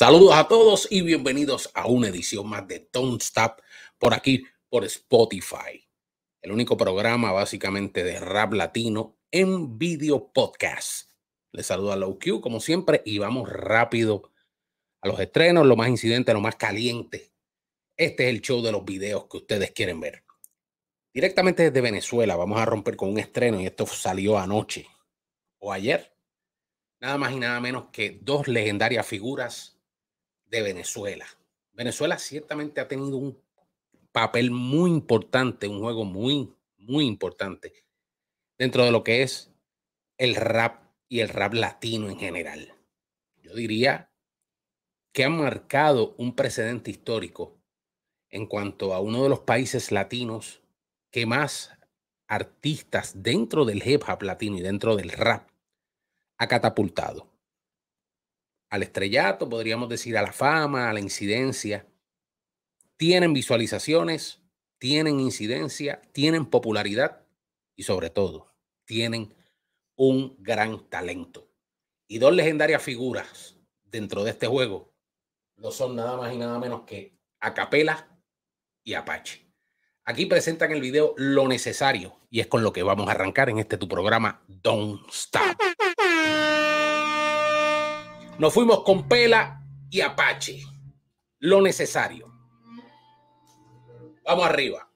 Saludos 0.00 0.34
a 0.34 0.48
todos 0.48 0.88
y 0.90 1.02
bienvenidos 1.02 1.70
a 1.74 1.86
una 1.86 2.08
edición 2.08 2.48
más 2.48 2.66
de 2.66 2.88
Don't 2.90 3.20
Stop 3.20 3.60
por 3.98 4.14
aquí, 4.14 4.46
por 4.70 4.82
Spotify. 4.86 5.86
El 6.40 6.52
único 6.52 6.78
programa 6.78 7.32
básicamente 7.32 8.02
de 8.02 8.18
rap 8.18 8.54
latino 8.54 9.18
en 9.30 9.76
video 9.76 10.32
podcast. 10.32 11.10
Les 11.52 11.66
saluda 11.66 11.96
Low 11.96 12.18
Q 12.18 12.40
como 12.40 12.60
siempre 12.60 13.02
y 13.04 13.18
vamos 13.18 13.46
rápido 13.52 14.32
a 15.02 15.08
los 15.08 15.20
estrenos, 15.20 15.66
lo 15.66 15.76
más 15.76 15.90
incidente, 15.90 16.32
lo 16.32 16.40
más 16.40 16.56
caliente. 16.56 17.34
Este 17.94 18.24
es 18.24 18.30
el 18.30 18.40
show 18.40 18.62
de 18.62 18.72
los 18.72 18.86
videos 18.86 19.26
que 19.26 19.36
ustedes 19.36 19.70
quieren 19.72 20.00
ver. 20.00 20.24
Directamente 21.12 21.64
desde 21.64 21.82
Venezuela 21.82 22.36
vamos 22.36 22.58
a 22.58 22.64
romper 22.64 22.96
con 22.96 23.10
un 23.10 23.18
estreno 23.18 23.60
y 23.60 23.66
esto 23.66 23.84
salió 23.84 24.38
anoche 24.38 24.86
o 25.58 25.70
ayer. 25.74 26.16
Nada 27.02 27.18
más 27.18 27.32
y 27.32 27.36
nada 27.38 27.60
menos 27.60 27.90
que 27.92 28.18
dos 28.22 28.48
legendarias 28.48 29.06
figuras 29.06 29.76
de 30.50 30.62
Venezuela. 30.62 31.26
Venezuela 31.72 32.18
ciertamente 32.18 32.80
ha 32.80 32.88
tenido 32.88 33.16
un 33.16 33.40
papel 34.12 34.50
muy 34.50 34.90
importante, 34.90 35.68
un 35.68 35.80
juego 35.80 36.04
muy, 36.04 36.52
muy 36.76 37.06
importante 37.06 37.72
dentro 38.58 38.84
de 38.84 38.90
lo 38.90 39.04
que 39.04 39.22
es 39.22 39.50
el 40.18 40.34
rap 40.34 40.82
y 41.08 41.20
el 41.20 41.28
rap 41.28 41.54
latino 41.54 42.10
en 42.10 42.18
general. 42.18 42.74
Yo 43.42 43.54
diría 43.54 44.10
que 45.12 45.24
ha 45.24 45.30
marcado 45.30 46.14
un 46.18 46.36
precedente 46.36 46.90
histórico 46.90 47.56
en 48.28 48.46
cuanto 48.46 48.92
a 48.94 49.00
uno 49.00 49.22
de 49.22 49.28
los 49.28 49.40
países 49.40 49.90
latinos 49.92 50.62
que 51.10 51.26
más 51.26 51.76
artistas 52.28 53.22
dentro 53.22 53.64
del 53.64 53.86
hip 53.86 54.02
hop 54.08 54.22
latino 54.22 54.58
y 54.58 54.60
dentro 54.60 54.94
del 54.94 55.10
rap 55.10 55.48
ha 56.38 56.46
catapultado 56.46 57.28
al 58.70 58.84
estrellato, 58.84 59.48
podríamos 59.48 59.88
decir 59.88 60.16
a 60.16 60.22
la 60.22 60.32
fama, 60.32 60.88
a 60.88 60.92
la 60.92 61.00
incidencia. 61.00 61.86
Tienen 62.96 63.32
visualizaciones, 63.32 64.40
tienen 64.78 65.20
incidencia, 65.20 66.00
tienen 66.12 66.46
popularidad 66.46 67.26
y 67.76 67.82
sobre 67.82 68.10
todo 68.10 68.54
tienen 68.84 69.34
un 69.96 70.36
gran 70.38 70.88
talento. 70.88 71.48
Y 72.06 72.18
dos 72.18 72.34
legendarias 72.34 72.82
figuras 72.82 73.56
dentro 73.84 74.24
de 74.24 74.30
este 74.30 74.46
juego 74.46 74.92
no 75.56 75.70
son 75.70 75.96
nada 75.96 76.16
más 76.16 76.32
y 76.32 76.38
nada 76.38 76.58
menos 76.58 76.82
que 76.86 77.18
Acapela 77.40 78.08
y 78.82 78.94
Apache. 78.94 79.46
Aquí 80.04 80.26
presentan 80.26 80.72
el 80.72 80.80
video 80.80 81.14
lo 81.16 81.46
necesario 81.46 82.18
y 82.30 82.40
es 82.40 82.46
con 82.46 82.62
lo 82.62 82.72
que 82.72 82.82
vamos 82.82 83.08
a 83.08 83.12
arrancar 83.12 83.50
en 83.50 83.58
este 83.58 83.76
tu 83.76 83.88
programa 83.88 84.42
Don't 84.48 85.08
Stop. 85.10 85.69
Nos 88.40 88.54
fuimos 88.54 88.82
con 88.84 89.06
Pela 89.06 89.62
y 89.90 90.00
Apache. 90.00 90.62
Lo 91.40 91.60
necesario. 91.60 92.32
Vamos 94.24 94.46
arriba. 94.46 94.88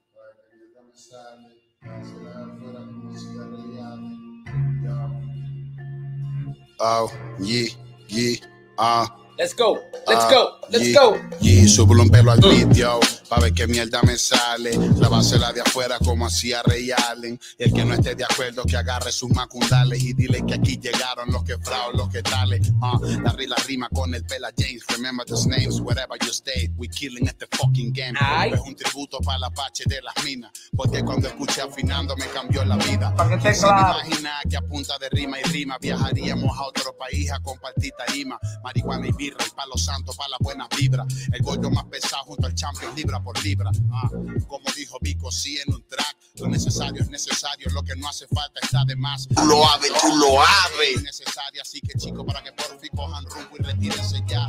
Let's 9.36 9.52
go, 9.56 9.80
let's 10.06 10.30
go, 10.30 10.60
let's 10.70 10.94
go. 10.94 11.18
Y 11.40 11.66
subo 11.66 12.00
un 12.00 12.08
pelo 12.08 12.30
al 12.30 12.40
beat, 12.40 12.72
yo, 12.72 13.00
pa' 13.28 13.40
ver 13.40 13.52
qué 13.52 13.66
mierda 13.66 14.00
me 14.02 14.16
sale. 14.16 14.78
La 14.98 15.08
base 15.08 15.40
la 15.40 15.52
de 15.52 15.60
afuera 15.60 15.98
como 15.98 16.26
hacía 16.26 16.62
Ray 16.62 16.92
Allen. 16.92 17.40
Y 17.58 17.64
el 17.64 17.72
que 17.72 17.84
no 17.84 17.94
esté 17.94 18.14
de 18.14 18.22
acuerdo 18.22 18.62
que 18.64 18.76
agarre 18.76 19.10
sus 19.10 19.30
macundales 19.30 20.00
y 20.04 20.12
dile 20.12 20.44
que 20.46 20.54
aquí 20.54 20.78
llegaron 20.78 21.32
los 21.32 21.42
que 21.42 21.58
fraud, 21.58 21.94
los 21.96 22.08
que 22.10 22.22
tales. 22.22 22.70
Uh, 22.80 23.04
la, 23.22 23.34
la 23.36 23.56
rima 23.66 23.88
con 23.88 24.14
el 24.14 24.24
pela 24.24 24.52
James. 24.56 24.84
Remember 24.90 25.26
those 25.26 25.48
names, 25.48 25.80
wherever 25.80 26.16
you 26.22 26.30
stay. 26.30 26.70
We 26.76 26.86
killing 26.86 27.26
este 27.26 27.48
fucking 27.56 27.92
game. 27.92 28.16
Es 28.52 28.60
un 28.60 28.76
tributo 28.76 29.18
para 29.18 29.38
la 29.38 29.50
pache 29.50 29.82
de 29.86 30.00
las 30.00 30.14
minas. 30.24 30.52
Porque 30.76 31.04
cuando 31.04 31.26
escuché 31.26 31.62
afinando 31.62 32.16
me 32.16 32.26
cambió 32.28 32.64
la 32.64 32.76
vida. 32.76 33.12
Para 33.16 33.36
que 33.36 33.52
claro. 33.52 33.98
Imagina 34.06 34.30
que 34.48 34.56
a 34.56 34.62
punta 34.62 34.96
de 34.98 35.08
rima 35.08 35.40
y 35.40 35.42
rima 35.42 35.76
viajaríamos 35.80 36.56
a 36.56 36.62
otro 36.68 36.96
país 36.96 37.32
a 37.32 37.40
compartir 37.40 37.92
tarima. 37.98 38.38
Marihuana 38.62 39.08
y 39.08 39.23
birra 39.24 39.46
y 39.46 39.50
palo 39.50 39.76
santo 39.76 40.12
para 40.12 40.30
la 40.30 40.36
buena 40.40 40.68
vibra. 40.76 41.06
El 41.32 41.42
gollo 41.42 41.70
más 41.70 41.84
pesado 41.84 42.24
junto 42.24 42.46
al 42.46 42.54
champion 42.54 42.94
libra 42.94 43.22
por 43.22 43.42
libra. 43.42 43.70
Ah, 43.92 44.10
como 44.46 44.70
dijo 44.76 44.98
Vico, 45.00 45.30
sí 45.30 45.58
en 45.66 45.74
un 45.74 45.82
track. 45.86 46.16
Lo 46.36 46.48
necesario 46.48 47.00
es 47.00 47.08
necesario, 47.08 47.70
lo 47.70 47.82
que 47.82 47.94
no 47.96 48.08
hace 48.08 48.26
falta 48.26 48.60
está 48.60 48.84
de 48.84 48.96
más. 48.96 49.28
Tú 49.28 49.44
lo 49.44 49.66
aves, 49.66 49.92
tú 50.00 50.16
lo 50.16 50.40
aves. 50.40 50.96
Es 50.96 51.02
necesario, 51.02 51.62
así 51.62 51.80
que 51.80 51.96
chicos, 51.98 52.24
para 52.26 52.42
que 52.42 52.52
por 52.52 52.78
fin 52.80 52.90
cojan 52.94 53.24
rumbo 53.24 53.56
y 53.58 53.62
retírense 53.62 54.22
ya. 54.26 54.46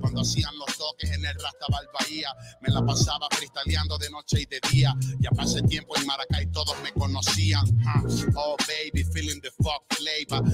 Cuando 0.00 0.20
hacían 0.22 0.56
los 0.58 0.76
toques 0.76 1.10
en 1.10 1.24
el 1.24 1.34
Rastabal 1.34 1.86
Bahía, 1.98 2.28
me 2.60 2.72
la 2.72 2.84
pasaba 2.84 3.28
cristaleando 3.28 3.98
de 3.98 4.10
noche 4.10 4.42
y 4.42 4.46
de 4.46 4.60
día. 4.70 4.94
Ya 5.20 5.30
pasé 5.30 5.62
tiempo 5.62 5.96
en 5.96 6.06
Maracay, 6.06 6.46
todos 6.52 6.74
me 6.82 6.92
conocían. 6.92 7.64
Ah, 7.86 8.02
oh 8.34 8.56
baby, 8.66 9.05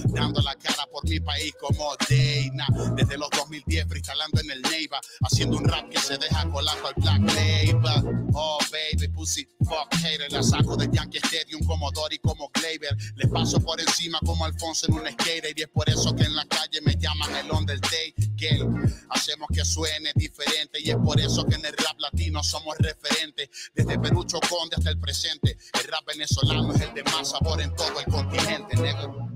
dando 0.08 0.40
la 0.42 0.54
cara 0.56 0.86
por 0.90 1.04
mi 1.08 1.20
país 1.20 1.52
como 1.60 1.94
Dana. 2.08 2.66
Desde 2.96 3.16
los 3.16 3.28
2010 3.30 3.86
freestylando 3.88 4.40
en 4.40 4.50
el 4.50 4.62
Neiva, 4.62 5.00
haciendo 5.22 5.56
un 5.56 5.64
rap 5.64 5.88
que 5.88 5.98
se 5.98 6.18
deja 6.18 6.48
colar 6.50 6.76
al 6.84 6.94
Black 7.02 7.20
Label. 7.34 8.28
Oh 8.34 8.58
baby, 8.70 9.08
pussy, 9.08 9.46
fuck 9.64 9.94
hater, 10.02 10.30
la 10.32 10.42
saco 10.42 10.76
de 10.76 10.88
Yankee 10.90 11.18
Stadium 11.18 11.64
como 11.64 11.90
Dory, 11.92 12.18
como 12.18 12.50
Glaber. 12.54 12.96
Les 13.16 13.28
paso 13.30 13.60
por 13.60 13.80
encima 13.80 14.18
como 14.24 14.44
Alfonso 14.44 14.86
en 14.88 14.94
un 14.94 15.06
skater 15.12 15.54
y 15.56 15.62
es 15.62 15.68
por 15.68 15.88
eso 15.88 16.14
que 16.14 16.24
en 16.24 16.34
la 16.34 16.44
calle 16.46 16.80
me 16.82 16.96
llaman 16.96 17.34
el 17.36 17.50
on 17.50 17.66
hacemos 19.10 19.48
que 19.52 19.64
suene 19.64 20.12
diferente 20.14 20.80
y 20.80 20.90
es 20.90 20.96
por 20.96 21.20
eso 21.20 21.44
que 21.44 21.54
en 21.56 21.64
el 21.64 21.72
rap 21.72 21.98
latino 21.98 22.42
somos 22.42 22.76
referentes. 22.78 23.48
Desde 23.74 23.98
Perucho 23.98 24.38
Conde 24.40 24.76
hasta 24.76 24.90
el 24.90 24.98
presente, 24.98 25.56
el 25.74 25.88
rap 25.90 26.06
venezolano 26.06 26.74
es 26.74 26.80
el 26.80 26.94
de 26.94 27.02
más 27.04 27.30
sabor 27.30 27.60
en 27.60 27.74
todo 27.74 28.00
el 28.00 28.06
continente, 28.06 28.76
negro. 28.76 29.28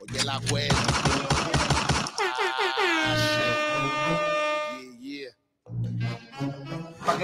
Oye 0.00 0.24
la 0.24 0.34
abuela. 0.34 1.29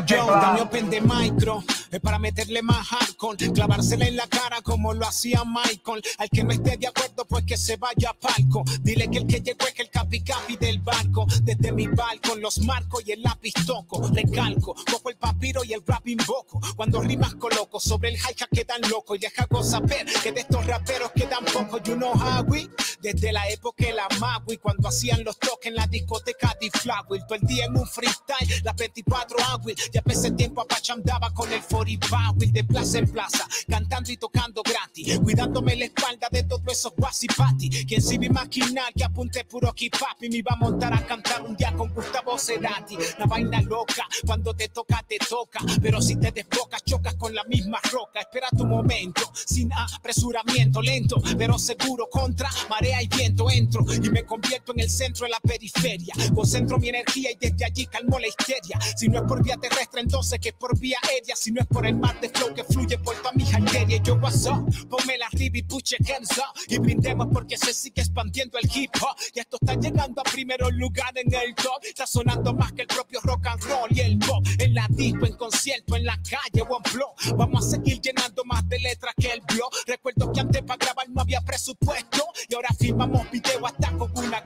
Yo, 0.07 0.25
dame 0.27 0.61
open 0.61 0.89
de 0.89 1.01
micro, 1.01 1.65
es 1.91 2.01
para 2.01 2.21
meterle 2.21 2.63
más 2.63 2.87
hardcore, 2.87 3.53
clavársela 3.53 4.07
en 4.07 4.17
la 4.17 4.29
cara 4.29 4.63
como 4.63 4.95
lo 4.95 5.05
hacía 5.05 5.43
Michael. 5.45 6.01
Al 6.19 6.29
que 6.31 6.45
no 6.45 6.53
esté 6.53 6.77
de 6.77 6.87
acuerdo, 6.87 7.25
pues 7.25 7.45
que 7.45 7.57
se 7.57 7.77
vaya 7.77 8.11
a 8.11 8.15
palco. 8.15 8.63
Dile 8.83 9.11
que 9.11 9.19
el 9.19 9.27
que 9.27 9.41
llegó 9.41 9.67
es 9.67 9.81
el 9.81 9.91
capi 9.91 10.23
capi 10.23 10.57
del 10.59 10.79
barco. 10.79 11.27
Desde 11.43 11.73
mi 11.73 11.89
balcón 11.89 12.41
los 12.41 12.61
marco 12.61 13.01
y 13.05 13.13
el 13.13 13.23
lápiz 13.23 13.53
toco. 13.67 14.09
Recalco, 14.09 14.77
cojo 14.91 15.11
el 15.11 15.17
papiro 15.17 15.65
y 15.65 15.73
el 15.73 15.83
rap 15.85 16.07
invoco. 16.07 16.61
Cuando 16.77 17.01
rimas 17.01 17.35
coloco 17.35 17.81
sobre 17.81 18.11
el 18.11 18.17
hi-hat 18.17 18.49
quedan 18.53 18.83
loco 18.89 19.17
y 19.17 19.19
deja 19.19 19.47
saber 19.63 20.07
que 20.23 20.31
de 20.31 20.41
estos 20.41 20.65
raperos 20.67 21.11
quedan 21.17 21.45
pocos. 21.47 21.83
You 21.83 21.97
know 21.97 22.13
how 22.13 22.45
we, 22.47 22.69
desde 23.01 23.33
la 23.33 23.49
época 23.49 23.87
de 23.87 23.93
la 23.93 24.07
Magui, 24.21 24.59
cuando 24.59 24.89
hacían 24.89 25.25
los 25.25 25.37
toques 25.39 25.67
en 25.67 25.75
la 25.75 25.87
discoteca 25.89 26.57
de 26.61 26.71
Flywheel. 26.71 27.27
Todo 27.27 27.39
el 27.41 27.47
día 27.47 27.65
en 27.65 27.77
un 27.77 27.87
freestyle, 27.89 28.63
las 28.63 28.77
24 28.77 29.37
agüil. 29.53 29.77
Ya 29.97 30.03
ese 30.13 30.31
tiempo 30.33 30.61
Apache 30.61 30.93
andaba 30.93 31.33
con 31.33 31.51
el 31.51 31.63
40 31.63 32.07
Will 32.37 32.53
de 32.53 32.65
plaza 32.65 32.99
en 32.99 33.11
plaza, 33.11 33.49
cantando 33.67 34.13
y 34.13 34.19
tocando 34.19 34.63
gratis, 34.63 35.19
cuidándome 35.21 35.75
la 35.75 35.87
espalda 35.87 36.29
de 36.31 36.43
todos 36.43 36.67
esos 36.71 36.93
guasipati. 36.95 37.71
Quien 37.87 38.03
si 38.03 38.19
me 38.19 38.27
imaginar 38.27 38.93
que 38.93 39.05
apunte 39.05 39.47
puro 39.47 39.71
hop 39.71 39.77
y 40.21 40.29
me 40.29 40.37
iba 40.37 40.53
a 40.53 40.57
montar 40.57 40.93
a 40.93 41.01
cantar 41.07 41.41
un 41.41 41.57
día 41.57 41.73
con 41.73 41.95
Gustavo 41.95 42.39
Cerati. 42.39 42.99
La 43.19 43.25
vaina 43.25 43.63
loca, 43.63 44.07
cuando 44.27 44.53
te 44.53 44.69
toca, 44.69 45.03
te 45.09 45.17
toca, 45.17 45.61
pero 45.81 46.03
si 46.03 46.17
te 46.17 46.31
desbocas, 46.31 46.85
chocas 46.85 47.15
con 47.15 47.35
la 47.35 47.45
misma 47.45 47.81
roca. 47.91 48.21
Espera 48.21 48.49
tu 48.51 48.67
momento, 48.67 49.33
sin 49.47 49.73
apresuramiento, 49.73 50.83
lento, 50.83 51.23
pero 51.39 51.59
seguro 51.59 52.11
contra 52.11 52.51
marea 52.69 53.03
y 53.03 53.09
viento. 53.09 53.51
Entro 53.51 53.83
y 53.91 54.11
me 54.11 54.27
convierto 54.27 54.73
en 54.73 54.81
el 54.81 54.91
centro 54.91 55.25
de 55.25 55.31
la 55.31 55.41
periferia. 55.41 56.13
Concentro 56.35 56.77
mi 56.79 56.91
energía 56.91 57.31
y 57.31 57.37
desde 57.41 57.65
allí 57.65 57.87
calmo 57.87 58.19
la 58.19 58.27
histeria. 58.27 58.79
Si 58.95 59.09
no 59.09 59.21
es 59.21 59.25
por 59.27 59.43
vía 59.43 59.57
terrestre, 59.57 59.86
entonces 59.95 60.39
que 60.41 60.51
es 60.51 60.55
por 60.55 60.79
vía 60.79 60.99
aérea. 61.03 61.37
Si 61.37 61.51
no 61.53 61.61
es 61.61 61.67
por 61.67 61.87
el 61.87 61.97
mar 61.97 62.19
de 62.21 62.29
flow 62.29 62.55
que 62.55 62.65
fluye 62.65 62.99
por 62.99 63.17
toda 63.17 63.33
mi 63.33 63.45
arterias. 63.53 64.03
Yo, 64.03 64.15
up? 64.15 64.89
Ponme 64.89 65.19
la 65.19 65.27
arriba 65.27 65.59
y 65.59 65.63
puche 65.63 65.97
hands. 66.01 66.41
Y 66.69 66.79
brindemos 66.79 67.29
porque 67.33 67.57
se 67.57 67.73
sigue 67.73 68.03
expandiendo 68.03 68.59
el 68.59 68.69
hip 68.75 68.91
hop. 69.01 69.17
Y 69.35 69.41
esto 69.41 69.59
está 69.61 69.75
llegando 69.75 70.21
a 70.21 70.25
primero 70.25 70.71
lugar 70.71 71.13
en 71.17 71.33
el 71.33 71.55
top. 71.55 71.83
Está 71.83 72.07
sonando 72.07 72.53
más 72.55 72.73
que 72.73 72.83
el 72.83 72.89
propio 72.89 73.21
rock 73.23 73.47
and 73.47 73.63
roll 73.65 73.89
y 73.91 74.01
el 74.01 74.19
pop. 74.19 74.45
En 74.59 74.75
la 74.75 74.87
disco, 74.91 75.27
en 75.27 75.37
concierto, 75.37 75.97
en 75.97 76.05
la 76.05 76.17
calle 76.23 76.63
o 76.69 76.77
en 76.77 76.85
flow. 76.85 77.11
Vamos 77.37 77.67
a 77.67 77.71
seguir 77.71 78.01
llenando 78.01 78.45
más 78.45 78.69
de 78.69 78.79
letras 78.81 79.15
que 79.17 79.33
el 79.33 79.41
blog. 79.41 79.71
Recuerdo 79.87 80.33
que 80.33 80.41
antes 80.41 80.63
para 80.63 80.79
grabar 80.79 81.09
no 81.11 81.21
había 81.21 81.41
presupuesto. 81.41 82.27
Y 82.49 82.55
ahora 82.55 82.69
filmamos 82.79 83.31
video 83.31 83.67
hasta 83.67 83.93
con 83.93 84.11
una 84.17 84.43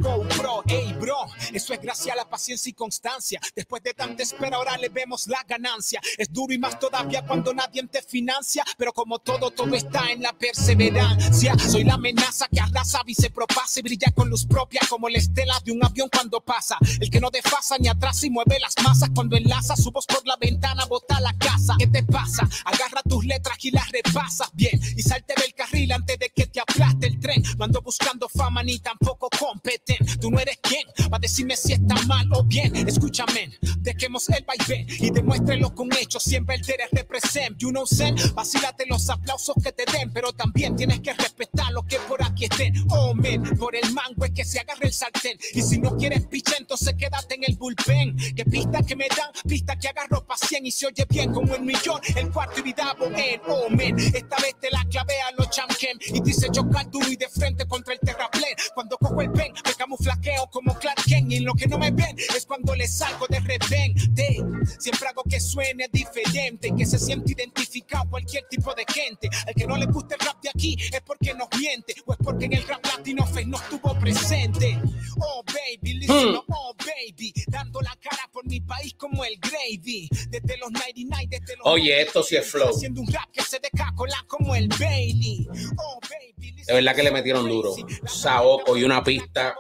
eso 1.71 1.75
es 1.75 1.83
gracias 1.83 2.13
a 2.15 2.17
la 2.17 2.29
paciencia 2.29 2.71
y 2.71 2.73
constancia. 2.73 3.41
Después 3.55 3.81
de 3.83 3.95
tanta 3.95 4.25
espera, 4.25 4.57
ahora 4.57 4.77
le 4.77 4.89
vemos 4.89 5.29
la 5.29 5.45
ganancia. 5.47 6.01
Es 6.19 6.33
duro 6.33 6.53
y 6.53 6.59
más 6.59 6.81
todavía 6.81 7.25
cuando 7.25 7.55
nadie 7.55 7.87
te 7.87 8.03
financia, 8.03 8.65
pero 8.77 8.93
como 8.93 9.21
todo, 9.21 9.53
todo 9.53 9.75
está 9.77 10.11
en 10.11 10.23
la 10.23 10.33
perseverancia. 10.33 11.57
Soy 11.59 11.85
la 11.85 11.95
amenaza 11.95 12.49
que 12.49 12.61
arrasa 12.61 13.03
y 13.07 13.15
se 13.15 13.31
propasa 13.31 13.79
y 13.79 13.83
brilla 13.83 14.11
con 14.15 14.29
luz 14.29 14.47
propia 14.47 14.81
como 14.89 15.09
la 15.09 15.19
estela 15.19 15.61
de 15.65 15.71
un 15.71 15.85
avión 15.85 16.09
cuando 16.13 16.41
pasa. 16.41 16.77
El 16.99 17.09
que 17.09 17.21
no 17.21 17.31
desfasa 17.31 17.77
ni 17.79 17.87
atrás 17.87 18.23
y 18.25 18.31
mueve 18.31 18.59
las 18.59 18.75
masas 18.83 19.11
cuando 19.15 19.37
enlaza 19.37 19.77
su 19.77 19.93
voz 19.93 20.07
por 20.07 20.27
la 20.27 20.37
ventana, 20.37 20.87
bota 20.87 21.21
la 21.21 21.37
casa. 21.39 21.77
¿Qué 21.79 21.87
te 21.87 22.03
pasa? 22.03 22.49
Agarra 22.65 23.03
tus 23.09 23.25
letras 23.25 23.57
y 23.63 23.71
las 23.71 23.89
repasas 23.93 24.51
bien 24.55 24.81
y 24.97 25.03
salte 25.03 25.35
del 25.41 25.55
carril 25.55 25.93
antes 25.93 26.19
de 26.19 26.31
que 26.31 26.47
te 26.47 26.61
aplaste 26.61 27.07
el 27.07 27.21
tren. 27.21 27.43
No 27.59 27.67
ando 27.67 27.81
buscando 27.81 28.29
fama 28.29 28.63
ni 28.65 28.81
tampoco 28.81 29.29
competen. 29.39 29.99
Tú 30.21 30.31
no 30.33 30.41
eres 30.41 30.59
quien 30.61 30.83
va 31.13 31.17
a 31.17 31.21
decirme 31.21 31.57
si 31.61 31.75
está 31.75 31.95
mal 32.07 32.29
o 32.33 32.43
bien. 32.45 32.75
Escúchame, 32.89 33.51
dejemos 33.79 34.29
el 34.31 34.45
vaivén 34.45 34.87
y 34.89 35.11
demuéstrelo 35.11 35.75
con 35.75 35.93
hechos. 35.93 36.23
Siempre 36.23 36.57
el 36.57 36.63
te 36.63 36.77
represent. 36.93 37.59
You 37.59 37.71
know, 37.71 37.87
sen, 37.87 38.17
vacílate 38.35 38.87
los 38.87 39.09
aplausos 39.11 39.55
que 39.63 39.73
te 39.73 39.85
den, 39.93 40.13
pero 40.13 40.33
también 40.33 40.77
tienes 40.77 41.01
que 41.01 41.13
respetar 41.13 41.73
lo 41.73 41.83
que 41.83 41.99
por 42.09 42.23
aquí 42.23 42.45
estén. 42.45 42.75
Oh, 42.89 43.15
por 43.59 43.75
el 43.77 43.93
mango 43.93 44.25
es 44.25 44.33
que 44.33 44.45
se 44.45 44.61
agarre 44.61 44.87
el 44.87 44.93
sartén. 44.93 45.39
Y 45.55 45.63
si 45.63 45.79
no 45.79 45.97
quieres 45.97 46.27
piche, 46.27 46.55
entonces 46.59 46.95
quédate 46.95 47.35
en 47.35 47.45
el 47.47 47.57
bullpen. 47.57 48.17
Que 48.35 48.45
pista 48.45 48.83
que 48.83 48.97
me 48.97 49.09
dan, 49.09 49.31
pista 49.47 49.77
que 49.79 49.89
agarro 49.89 50.25
pa' 50.27 50.37
cien 50.37 50.67
y 50.67 50.71
se 50.71 50.87
oye 50.87 51.07
bien 51.09 51.33
como 51.33 51.55
el 51.55 51.63
millón. 51.63 52.01
El 52.17 52.31
cuarto 52.31 52.61
y 52.61 52.63
vida 52.63 52.95
en 53.01 53.41
oh, 53.47 53.69
men, 53.71 53.99
esta 53.99 54.37
vez 54.37 54.55
te 54.61 54.71
la 54.71 54.85
clave 54.85 55.15
a 55.21 55.33
los 55.37 55.51
champions 55.51 56.01
y 56.07 56.21
dice 56.21 56.49
chocar 56.51 56.91
duro 56.91 57.09
y 57.11 57.17
de 57.17 57.29
frente 57.29 57.67
contra 57.67 57.95
el 57.95 58.01
terraplén. 58.01 58.40
Cuando 58.75 58.97
cojo 58.99 59.21
el 59.23 59.31
pen, 59.33 59.53
me 59.65 59.75
camuflaqueo 59.75 60.47
como 60.51 60.75
Clark 60.79 61.03
Kent 61.07 61.33
y 61.33 61.41
lo 61.41 61.55
que 61.55 61.67
no 61.67 61.79
me 61.79 61.91
ven 61.91 62.17
es 62.19 62.47
cuando 62.47 62.75
le 62.75 62.87
salgo 62.87 63.27
de 63.29 63.41
repente. 63.41 64.43
Siempre 64.79 65.09
hago 65.09 65.23
que 65.25 65.41
suene 65.41 65.89
diferente, 65.93 66.73
que 66.77 66.87
se 66.87 66.99
siente 66.99 67.33
identificado 67.33 68.09
cualquier 68.11 68.45
tipo 68.49 68.75
de 68.75 68.85
gente. 68.93 69.29
Al 69.47 69.55
que 69.55 69.67
no 69.67 69.77
le 69.77 69.87
guste 69.87 70.15
el 70.15 70.21
rap 70.21 70.41
de 70.43 70.51
aquí 70.51 70.77
es 70.93 71.01
porque 71.03 71.35
nos 71.35 71.49
miente 71.59 71.95
o 72.07 72.13
es 72.13 72.19
porque 72.23 72.47
en 72.47 72.55
el 72.55 72.67
rap 72.67 72.85
latino 72.85 73.27
face 73.27 73.47
no 73.47 73.57
estuvo 73.57 73.99
presente. 73.99 74.79
Oh 75.23 75.43
baby, 75.47 75.95
listen, 75.95 76.35
Hmm. 76.35 76.41
oh 76.49 76.75
baby, 76.79 77.33
dando 77.49 77.81
la 77.81 77.95
cara 77.97 78.29
por 78.33 78.47
mi 78.47 78.61
país 78.61 78.95
como 78.95 79.25
el 79.25 79.37
gravy. 79.39 80.09
Desde 80.29 80.57
los 80.59 80.71
99, 80.71 81.27
desde 81.31 81.57
los 81.57 81.67
Oye, 81.67 82.01
esto 82.03 82.23
sí 82.23 82.37
es 82.37 82.47
flow. 82.51 82.71
Haciendo 82.71 83.01
un 83.03 83.07
rap 83.13 83.31
que 83.33 83.43
se 83.43 83.59
decacola 83.59 84.25
como 84.29 84.55
el 84.55 84.69
Bailey. 84.69 85.47
Oh, 85.79 86.01
baby, 86.09 86.53
De 86.67 86.73
verdad 86.75 86.95
que 86.97 87.03
le 87.03 87.11
metieron 87.11 87.49
duro. 87.49 87.75
Saoco 88.07 88.77
y 88.77 88.85
una 88.85 89.03
pista 89.05 89.55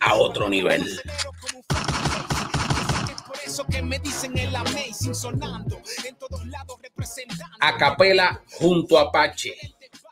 a 0.00 0.14
otro 0.14 0.48
nivel. 0.48 1.00
Que 3.70 3.82
me 3.82 3.98
dicen 3.98 4.38
el 4.38 4.54
amazing 4.56 5.14
sonando 5.14 5.82
en 6.06 6.16
todos 6.16 6.46
lados 6.46 6.78
representando. 6.82 7.44
A 7.60 7.76
capela 7.76 8.42
junto 8.52 8.96
a 8.98 9.02
Apache. 9.02 9.54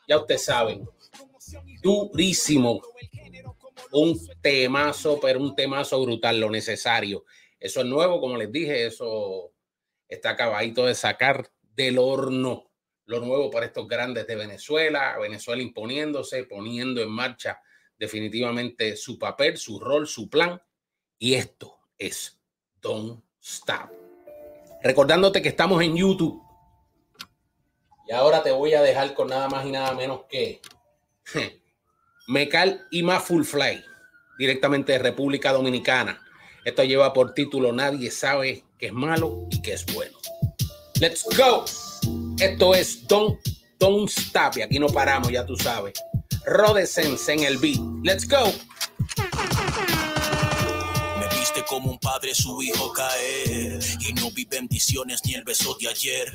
Ya 0.08 0.18
ustedes 0.18 0.44
saben. 0.44 0.86
Durísimo. 1.82 2.82
Un 3.92 4.18
temazo, 4.40 5.18
pero 5.20 5.40
un 5.40 5.54
temazo 5.54 6.00
brutal, 6.02 6.40
lo 6.40 6.50
necesario. 6.50 7.24
Eso 7.58 7.80
es 7.80 7.86
nuevo, 7.86 8.20
como 8.20 8.36
les 8.36 8.52
dije, 8.52 8.86
eso 8.86 9.52
está 10.08 10.30
acabadito 10.30 10.86
de 10.86 10.94
sacar 10.94 11.50
del 11.74 11.98
horno. 11.98 12.70
Lo 13.06 13.20
nuevo 13.20 13.50
para 13.50 13.66
estos 13.66 13.88
grandes 13.88 14.26
de 14.26 14.36
Venezuela, 14.36 15.16
Venezuela 15.18 15.62
imponiéndose, 15.62 16.44
poniendo 16.44 17.00
en 17.00 17.10
marcha 17.10 17.60
definitivamente 17.98 18.96
su 18.96 19.18
papel, 19.18 19.56
su 19.56 19.80
rol, 19.80 20.06
su 20.06 20.28
plan. 20.28 20.60
Y 21.18 21.34
esto 21.34 21.78
es 21.96 22.40
Don't 22.80 23.24
Stop. 23.40 23.90
Recordándote 24.82 25.42
que 25.42 25.48
estamos 25.48 25.82
en 25.82 25.96
YouTube. 25.96 26.42
Y 28.06 28.12
ahora 28.12 28.42
te 28.42 28.52
voy 28.52 28.74
a 28.74 28.82
dejar 28.82 29.14
con 29.14 29.28
nada 29.28 29.48
más 29.48 29.66
y 29.66 29.70
nada 29.70 29.92
menos 29.92 30.24
que 30.28 30.60
Mecal 32.28 32.86
y 32.90 33.02
más 33.02 33.24
Full 33.24 33.42
Fly, 33.42 33.82
directamente 34.38 34.92
de 34.92 34.98
República 34.98 35.50
Dominicana. 35.50 36.20
Esto 36.62 36.84
lleva 36.84 37.14
por 37.14 37.32
título 37.32 37.72
Nadie 37.72 38.10
sabe 38.10 38.64
que 38.78 38.88
es 38.88 38.92
malo 38.92 39.46
y 39.50 39.62
que 39.62 39.72
es 39.72 39.86
bueno. 39.94 40.18
Let's 41.00 41.24
go. 41.38 41.64
Esto 42.38 42.74
es 42.74 43.06
Don't, 43.08 43.38
Don't 43.78 44.10
Stop. 44.10 44.56
Aquí 44.62 44.78
no 44.78 44.88
paramos, 44.88 45.32
ya 45.32 45.46
tú 45.46 45.56
sabes. 45.56 45.94
Rodesense 46.44 47.32
en 47.32 47.44
el 47.44 47.56
beat. 47.56 47.80
Let's 48.04 48.28
go. 48.28 48.52
Como 51.68 51.90
un 51.90 51.98
padre 51.98 52.34
su 52.34 52.62
hijo 52.62 52.90
caer 52.92 53.78
y 54.00 54.14
no 54.14 54.30
vi 54.30 54.46
bendiciones 54.46 55.20
ni 55.26 55.34
el 55.34 55.44
beso 55.44 55.76
de 55.78 55.88
ayer. 55.88 56.32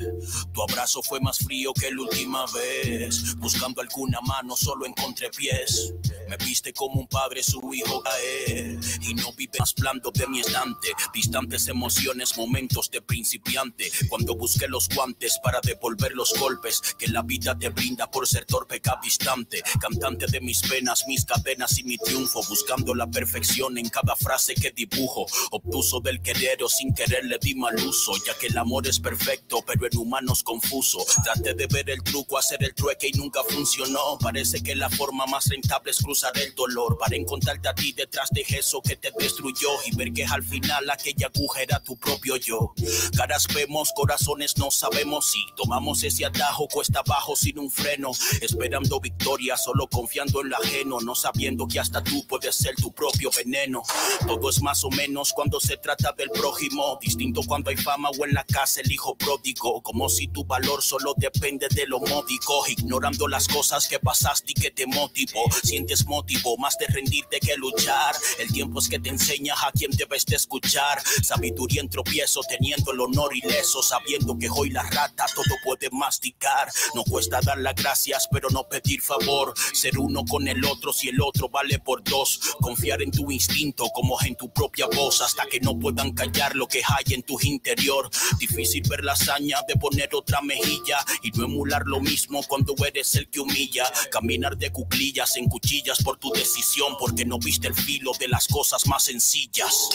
Tu 0.52 0.62
abrazo 0.62 1.02
fue 1.02 1.18
más 1.18 1.38
frío 1.38 1.72
que 1.74 1.90
la 1.90 2.02
última 2.02 2.46
vez. 2.52 3.34
Buscando 3.38 3.80
alguna 3.80 4.20
mano 4.20 4.56
solo 4.56 4.86
encontré 4.86 5.30
pies. 5.30 5.92
Me 6.28 6.36
viste 6.36 6.72
como 6.72 7.00
un 7.00 7.08
padre 7.08 7.42
su 7.42 7.60
hijo 7.74 8.00
caer 8.00 8.78
y 9.00 9.14
no 9.14 9.32
vi 9.32 9.48
más 9.58 9.74
blando 9.74 10.12
de 10.12 10.26
mi 10.28 10.38
estante. 10.38 10.92
Distantes 11.12 11.66
emociones, 11.66 12.36
momentos 12.36 12.88
de 12.90 13.02
principiante. 13.02 13.90
Cuando 14.08 14.36
busqué 14.36 14.68
los 14.68 14.88
guantes 14.88 15.38
para 15.42 15.60
devolver 15.60 16.12
los 16.12 16.32
golpes 16.38 16.80
que 16.96 17.08
la 17.08 17.22
vida 17.22 17.58
te 17.58 17.70
brinda 17.70 18.08
por 18.08 18.28
ser 18.28 18.44
torpe 18.44 18.80
capistante. 18.80 19.62
Cantante 19.80 20.26
de 20.26 20.40
mis 20.40 20.62
penas, 20.62 21.04
mis 21.08 21.24
cadenas 21.24 21.76
y 21.78 21.82
mi 21.82 21.98
triunfo. 21.98 22.40
Buscando 22.48 22.94
la 22.94 23.08
perfección 23.08 23.78
en 23.78 23.88
cada 23.88 24.14
frase 24.14 24.54
que 24.54 24.70
dibujo. 24.70 25.23
Obtuso 25.50 26.00
del 26.00 26.20
querer 26.20 26.62
o 26.62 26.68
sin 26.68 26.94
querer 26.94 27.24
le 27.24 27.38
di 27.38 27.54
mal 27.54 27.74
uso. 27.86 28.12
Ya 28.26 28.36
que 28.38 28.46
el 28.48 28.58
amor 28.58 28.86
es 28.86 29.00
perfecto, 29.00 29.62
pero 29.66 29.86
en 29.86 29.96
humanos 29.96 30.42
confuso. 30.42 31.04
Traté 31.22 31.54
de 31.54 31.66
ver 31.66 31.90
el 31.90 32.02
truco, 32.02 32.38
hacer 32.38 32.62
el 32.62 32.74
trueque 32.74 33.08
y 33.08 33.12
nunca 33.12 33.42
funcionó. 33.48 34.18
Parece 34.20 34.62
que 34.62 34.74
la 34.74 34.90
forma 34.90 35.26
más 35.26 35.46
rentable 35.48 35.90
es 35.90 35.98
cruzar 35.98 36.36
el 36.38 36.54
dolor. 36.54 36.98
Para 36.98 37.16
encontrarte 37.16 37.68
a 37.68 37.74
ti 37.74 37.92
detrás 37.92 38.28
de 38.30 38.44
eso 38.48 38.80
que 38.82 38.96
te 38.96 39.10
destruyó. 39.18 39.68
Y 39.86 39.96
ver 39.96 40.12
que 40.12 40.24
al 40.24 40.42
final 40.42 40.88
aquella 40.90 41.28
aguja 41.34 41.62
era 41.62 41.80
tu 41.80 41.96
propio 41.96 42.36
yo. 42.36 42.72
Caras 43.16 43.46
vemos, 43.54 43.92
corazones 43.94 44.56
no 44.58 44.70
sabemos 44.70 45.30
si 45.30 45.38
tomamos 45.56 46.02
ese 46.02 46.24
atajo 46.24 46.68
cuesta 46.68 47.00
abajo 47.00 47.36
sin 47.36 47.58
un 47.58 47.70
freno. 47.70 48.10
Esperando 48.40 49.00
victoria, 49.00 49.56
solo 49.56 49.88
confiando 49.88 50.40
en 50.42 50.50
lo 50.50 50.56
ajeno. 50.56 51.00
No 51.00 51.14
sabiendo 51.14 51.66
que 51.66 51.80
hasta 51.80 52.02
tú 52.02 52.26
puedes 52.26 52.54
ser 52.54 52.74
tu 52.76 52.92
propio 52.92 53.30
veneno. 53.36 53.82
Todo 54.26 54.50
es 54.50 54.60
más 54.62 54.84
o 54.84 54.90
menos 54.90 55.13
cuando 55.34 55.60
se 55.60 55.76
trata 55.76 56.12
del 56.12 56.28
prójimo. 56.30 56.98
Distinto 57.00 57.42
cuando 57.46 57.70
hay 57.70 57.76
fama 57.76 58.10
o 58.10 58.24
en 58.24 58.34
la 58.34 58.44
casa 58.44 58.80
el 58.80 58.90
hijo 58.90 59.14
pródigo. 59.16 59.80
Como 59.82 60.08
si 60.08 60.26
tu 60.28 60.44
valor 60.44 60.82
solo 60.82 61.14
depende 61.16 61.68
de 61.70 61.86
lo 61.86 62.00
módico. 62.00 62.66
Ignorando 62.66 63.28
las 63.28 63.46
cosas 63.46 63.86
que 63.86 64.00
pasaste 64.00 64.52
y 64.52 64.54
que 64.54 64.70
te 64.72 64.86
motivó. 64.86 65.44
Sientes 65.62 66.06
motivo 66.06 66.56
más 66.58 66.76
de 66.78 66.86
rendirte 66.86 67.38
que 67.38 67.56
luchar. 67.56 68.14
El 68.38 68.52
tiempo 68.52 68.80
es 68.80 68.88
que 68.88 68.98
te 68.98 69.10
enseña 69.10 69.54
a 69.54 69.70
quien 69.70 69.92
debes 69.92 70.26
de 70.26 70.36
escuchar. 70.36 71.00
Sabiduría 71.22 71.80
en 71.80 71.88
tropiezo, 71.88 72.40
teniendo 72.48 72.92
el 72.92 73.00
honor 73.00 73.36
ileso. 73.36 73.82
Sabiendo 73.82 74.36
que 74.36 74.50
hoy 74.50 74.70
la 74.70 74.82
rata 74.82 75.26
todo 75.34 75.54
puede 75.64 75.90
masticar. 75.90 76.68
No 76.94 77.04
cuesta 77.04 77.40
dar 77.40 77.58
las 77.58 77.74
gracias, 77.76 78.28
pero 78.32 78.48
no 78.50 78.68
pedir 78.68 79.00
favor. 79.00 79.54
Ser 79.72 79.96
uno 79.98 80.24
con 80.24 80.48
el 80.48 80.64
otro 80.64 80.92
si 80.92 81.08
el 81.08 81.20
otro 81.20 81.48
vale 81.48 81.78
por 81.78 82.02
dos. 82.02 82.40
Confiar 82.60 83.00
en 83.02 83.12
tu 83.12 83.30
instinto 83.30 83.86
como 83.94 84.20
en 84.22 84.34
tu 84.34 84.52
propia 84.52 84.86
voz. 84.86 85.03
Hasta 85.04 85.46
que 85.46 85.60
no 85.60 85.78
puedan 85.78 86.12
callar 86.12 86.56
lo 86.56 86.66
que 86.66 86.78
hay 86.78 87.14
en 87.14 87.22
tu 87.22 87.38
interior. 87.42 88.08
Difícil 88.38 88.82
ver 88.88 89.04
la 89.04 89.12
hazaña 89.12 89.58
de 89.68 89.76
poner 89.76 90.08
otra 90.14 90.40
mejilla 90.40 91.04
y 91.22 91.30
no 91.32 91.44
emular 91.44 91.82
lo 91.84 92.00
mismo 92.00 92.42
cuando 92.48 92.74
eres 92.86 93.14
el 93.16 93.28
que 93.28 93.40
humilla. 93.40 93.84
Caminar 94.10 94.56
de 94.56 94.72
cuclillas 94.72 95.36
en 95.36 95.46
cuchillas 95.46 96.02
por 96.02 96.16
tu 96.16 96.30
decisión, 96.32 96.96
porque 96.98 97.26
no 97.26 97.38
viste 97.38 97.68
el 97.68 97.74
filo 97.74 98.12
de 98.18 98.28
las 98.28 98.48
cosas 98.48 98.86
más 98.86 99.04
sencillas. 99.04 99.90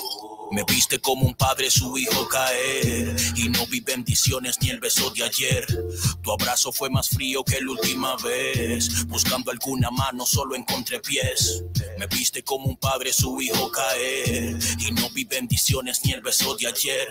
Me 0.52 0.64
viste 0.64 1.00
como 1.00 1.26
un 1.26 1.34
padre 1.36 1.70
su 1.70 1.98
hijo 1.98 2.28
caer 2.28 3.16
y 3.36 3.50
no 3.50 3.66
vi 3.68 3.80
bendiciones 3.82 4.58
ni 4.62 4.70
el 4.70 4.80
beso 4.80 5.10
de 5.12 5.24
ayer. 5.24 5.66
Tu 6.22 6.32
abrazo 6.32 6.72
fue 6.72 6.90
más 6.90 7.10
frío 7.10 7.44
que 7.44 7.62
la 7.62 7.72
última 7.72 8.16
vez. 8.18 9.06
Buscando 9.08 9.52
alguna 9.52 9.92
mano 9.92 10.26
solo 10.26 10.56
encontré 10.56 11.00
pies. 11.00 11.64
Me 11.98 12.08
viste 12.08 12.44
como 12.44 12.66
un 12.66 12.78
padre 12.78 13.14
su 13.14 13.40
hijo 13.42 13.72
caer 13.72 14.58
y 14.80 14.92
no 14.92 14.99
vi 15.14 15.24
bendiciones 15.24 16.02
ni 16.04 16.12
el 16.12 16.22
beso 16.22 16.56
de 16.56 16.68
ayer. 16.68 17.08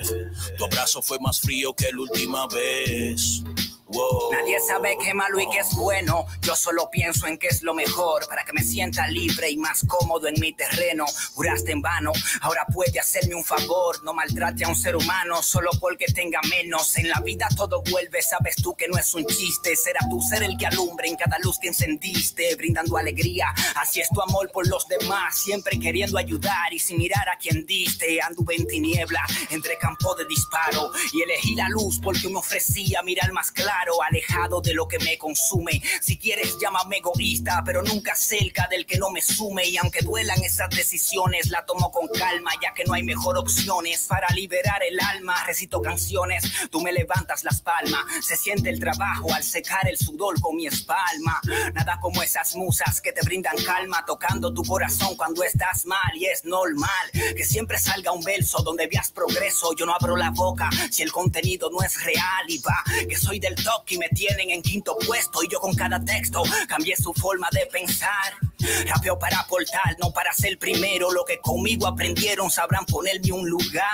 Tu 0.57 0.65
abrazo 0.65 1.01
fue 1.01 1.19
más 1.21 1.41
frío 1.41 1.73
que 1.75 1.91
la 1.91 2.01
última 2.01 2.47
vez. 2.49 3.43
Nadie 3.91 4.61
sabe 4.61 4.99
qué 5.03 5.15
malo 5.15 5.41
y 5.41 5.49
qué 5.49 5.61
es 5.61 5.75
bueno. 5.75 6.27
Yo 6.43 6.55
solo 6.55 6.91
pienso 6.91 7.27
en 7.27 7.39
qué 7.39 7.47
es 7.47 7.63
lo 7.63 7.73
mejor 7.73 8.29
para 8.29 8.45
que 8.45 8.53
me 8.53 8.63
sienta 8.63 9.07
libre 9.09 9.51
y 9.51 9.57
más 9.57 9.83
cómodo 9.87 10.29
en 10.29 10.39
mi 10.41 10.53
terreno. 10.53 11.07
Juraste 11.35 11.73
en 11.73 11.81
vano, 11.81 12.13
ahora 12.43 12.67
puede 12.67 13.01
hacerme 13.01 13.35
un 13.35 13.45
favor. 13.45 14.03
No 14.05 14.13
maltrate 14.13 14.65
a 14.65 14.69
un 14.69 14.77
ser 14.77 14.95
humano 14.95 15.43
solo 15.43 15.71
porque 15.81 16.05
tenga 16.07 16.41
menos. 16.51 16.97
En 16.99 17.09
la 17.09 17.21
vida 17.21 17.49
todo 17.57 17.83
vuelve, 17.91 18.21
sabes 18.21 18.57
tú 18.57 18.75
que 18.75 18.89
no 18.89 18.99
es 18.99 19.15
un 19.15 19.25
chiste. 19.25 19.75
Será 19.75 20.01
tú 20.11 20.21
ser 20.21 20.43
el 20.43 20.59
que 20.59 20.67
alumbre 20.67 21.09
en 21.09 21.17
cada 21.17 21.39
luz 21.39 21.59
que 21.59 21.69
encendiste, 21.69 22.55
brindando 22.57 22.99
alegría. 22.99 23.55
Así 23.77 24.01
es 24.01 24.09
tu 24.11 24.21
amor 24.21 24.51
por 24.53 24.69
los 24.69 24.87
demás, 24.87 25.39
siempre 25.39 25.79
queriendo 25.79 26.19
ayudar 26.19 26.73
y 26.73 26.79
sin 26.79 26.99
mirar 26.99 27.27
a 27.31 27.39
quien 27.39 27.65
diste. 27.65 28.21
Anduve 28.21 28.55
en 28.57 28.67
tiniebla, 28.67 29.25
entre 29.51 29.79
campo 29.79 30.15
de 30.15 30.27
disparo 30.27 30.91
y 31.15 31.23
elegí 31.23 31.55
la 31.55 31.69
luz 31.71 31.99
porque 32.03 32.29
me 32.29 32.39
ofrecía 32.39 33.03
mirar 33.03 33.33
más 33.33 33.51
claro, 33.51 33.78
alejado 34.09 34.61
de 34.61 34.75
lo 34.75 34.87
que 34.87 34.99
me 34.99 35.19
consume. 35.19 35.83
Si 36.01 36.19
quieres, 36.19 36.57
llámame 36.61 36.99
egoísta, 36.99 37.63
pero 37.65 37.83
nunca 37.83 38.15
cerca 38.15 38.67
del 38.71 38.87
que 38.87 38.99
no 38.99 39.11
me 39.11 39.23
sume. 39.23 39.67
Y 39.67 39.77
aunque 39.77 40.01
duelan 40.03 40.43
esas 40.43 40.71
decisiones, 40.71 41.49
la 41.49 41.65
tomo 41.65 41.91
con 41.91 42.09
calma, 42.09 42.51
ya 42.63 42.73
que 42.75 42.85
no 42.85 42.95
hay 42.95 43.03
mejor 43.03 43.39
opciones 43.39 44.07
para 44.07 44.29
liberar 44.35 44.83
el 44.83 44.99
alma. 45.01 45.45
Recito 45.47 45.81
canciones, 45.81 46.45
tú 46.71 46.81
me 46.81 46.93
levantas 46.93 47.45
las 47.45 47.61
palmas. 47.61 48.05
Se 48.23 48.37
siente 48.37 48.71
el 48.71 48.81
trabajo 48.81 49.33
al 49.33 49.45
secar 49.45 49.89
el 49.89 49.97
sudor 49.97 50.41
con 50.41 50.57
mi 50.57 50.67
espalda. 50.67 51.41
Nada 51.75 51.99
como 52.01 52.23
esas 52.23 52.57
musas 52.57 53.01
que 53.01 53.13
te 53.13 53.23
brindan 53.23 53.57
calma, 53.65 54.05
tocando 54.07 54.53
tu 54.53 54.63
corazón 54.65 55.17
cuando 55.17 55.43
estás 55.43 55.87
mal. 55.87 56.17
Y 56.17 56.27
es 56.27 56.45
normal 56.45 57.11
que 57.13 57.45
siempre 57.45 57.79
salga 57.79 58.13
un 58.13 58.23
verso 58.23 58.63
donde 58.63 58.87
veas 58.87 59.11
progreso. 59.11 59.75
Yo 59.75 59.87
no 59.87 59.95
abro 59.95 60.17
la 60.17 60.31
boca 60.31 60.69
si 60.91 61.03
el 61.03 61.13
contenido 61.13 61.71
no 61.71 61.83
es 61.83 62.03
real. 62.05 62.45
Y 62.49 62.59
va, 62.59 62.83
que 63.09 63.17
soy 63.17 63.39
del 63.39 63.55
y 63.89 63.99
me 63.99 64.09
tienen 64.09 64.51
en 64.51 64.63
quinto 64.63 64.97
puesto. 65.07 65.43
Y 65.43 65.49
yo 65.49 65.61
con 65.61 65.75
cada 65.75 66.03
texto 66.05 66.43
cambié 66.69 66.97
su 66.97 67.13
forma 67.15 67.49
de 67.53 67.67
pensar. 67.67 68.48
Rapeo 68.87 69.19
para 69.19 69.39
aportar, 69.39 69.97
no 70.01 70.11
para 70.11 70.33
ser 70.33 70.59
primero. 70.59 71.13
Lo 71.13 71.25
que 71.25 71.39
conmigo 71.39 71.87
aprendieron 71.87 72.51
sabrán 72.51 72.85
ponerme 72.87 73.33
un 73.33 73.49
lugar. 73.49 73.87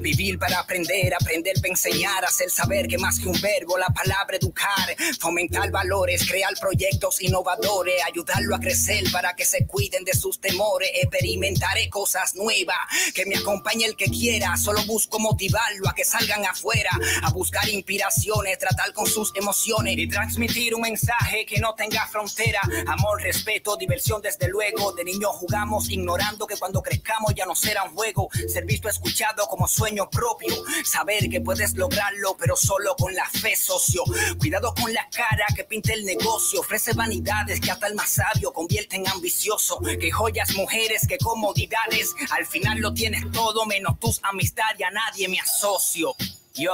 Vivir 0.00 0.38
para 0.38 0.60
aprender, 0.60 1.14
aprender 1.14 1.54
para 1.56 1.68
enseñar, 1.68 2.24
hacer 2.24 2.50
saber 2.50 2.86
que 2.86 2.98
más 2.98 3.18
que 3.18 3.28
un 3.28 3.40
verbo, 3.40 3.78
la 3.78 3.88
palabra 3.88 4.36
educar. 4.36 4.96
Fomentar 5.18 5.70
valores, 5.70 6.28
crear 6.28 6.52
proyectos 6.60 7.22
innovadores, 7.22 7.94
ayudarlo 8.06 8.54
a 8.54 8.60
crecer 8.60 9.04
para 9.10 9.34
que 9.34 9.46
se 9.46 9.66
cuiden 9.66 10.04
de 10.04 10.12
sus 10.12 10.38
temores. 10.38 10.90
Experimentaré 10.94 11.88
cosas 11.88 12.34
nuevas, 12.34 12.76
que 13.14 13.24
me 13.24 13.36
acompañe 13.36 13.86
el 13.86 13.96
que 13.96 14.06
quiera. 14.06 14.56
Solo 14.56 14.84
busco 14.84 15.18
motivarlo 15.18 15.88
a 15.88 15.94
que 15.94 16.04
salgan 16.04 16.44
afuera, 16.44 16.90
a 17.22 17.30
buscar 17.30 17.66
inspiraciones, 17.68 18.58
tratar 18.58 18.92
con 18.92 19.06
sus 19.06 19.32
emociones 19.34 19.96
y 19.96 20.08
transmitir 20.08 20.74
un 20.74 20.82
mensaje 20.82 21.46
que 21.46 21.58
no 21.58 21.74
tenga 21.74 22.06
frontera. 22.06 22.60
Amor, 22.86 23.22
respeto, 23.22 23.76
diversión 23.76 23.93
desde 24.22 24.48
luego. 24.48 24.92
De 24.92 25.04
niño 25.04 25.28
jugamos 25.32 25.88
ignorando 25.88 26.46
que 26.46 26.56
cuando 26.56 26.82
crezcamos 26.82 27.32
ya 27.34 27.46
no 27.46 27.54
será 27.54 27.84
un 27.84 27.94
juego. 27.94 28.28
Ser 28.48 28.64
visto, 28.64 28.88
escuchado 28.88 29.46
como 29.46 29.68
sueño 29.68 30.08
propio. 30.10 30.54
Saber 30.84 31.28
que 31.28 31.40
puedes 31.40 31.74
lograrlo, 31.74 32.36
pero 32.36 32.56
solo 32.56 32.96
con 32.96 33.14
la 33.14 33.28
fe, 33.28 33.54
socio. 33.56 34.02
Cuidado 34.38 34.74
con 34.74 34.92
la 34.92 35.08
cara 35.10 35.46
que 35.54 35.64
pinta 35.64 35.92
el 35.92 36.04
negocio. 36.04 36.60
Ofrece 36.60 36.92
vanidades 36.92 37.60
que 37.60 37.70
hasta 37.70 37.86
el 37.86 37.94
más 37.94 38.10
sabio 38.10 38.52
convierte 38.52 38.96
en 38.96 39.06
ambicioso. 39.08 39.78
Que 39.78 40.10
joyas, 40.10 40.54
mujeres, 40.54 41.06
que 41.06 41.18
comodidades. 41.18 42.14
Al 42.30 42.46
final 42.46 42.80
lo 42.80 42.92
tienes 42.92 43.30
todo 43.32 43.64
menos 43.66 43.98
tus 44.00 44.20
amistades 44.24 44.80
y 44.80 44.82
a 44.82 44.90
nadie 44.90 45.28
me 45.28 45.38
asocio. 45.38 46.14
Yo, 46.54 46.72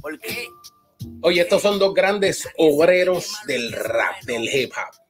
¿por 0.00 0.18
qué? 0.18 0.46
Oye, 1.22 1.40
estos 1.40 1.62
son 1.62 1.78
dos 1.78 1.94
grandes 1.94 2.46
obreros 2.58 3.34
del 3.46 3.72
rap, 3.72 4.22
del 4.24 4.44
hip 4.48 4.72
hop. 4.72 5.09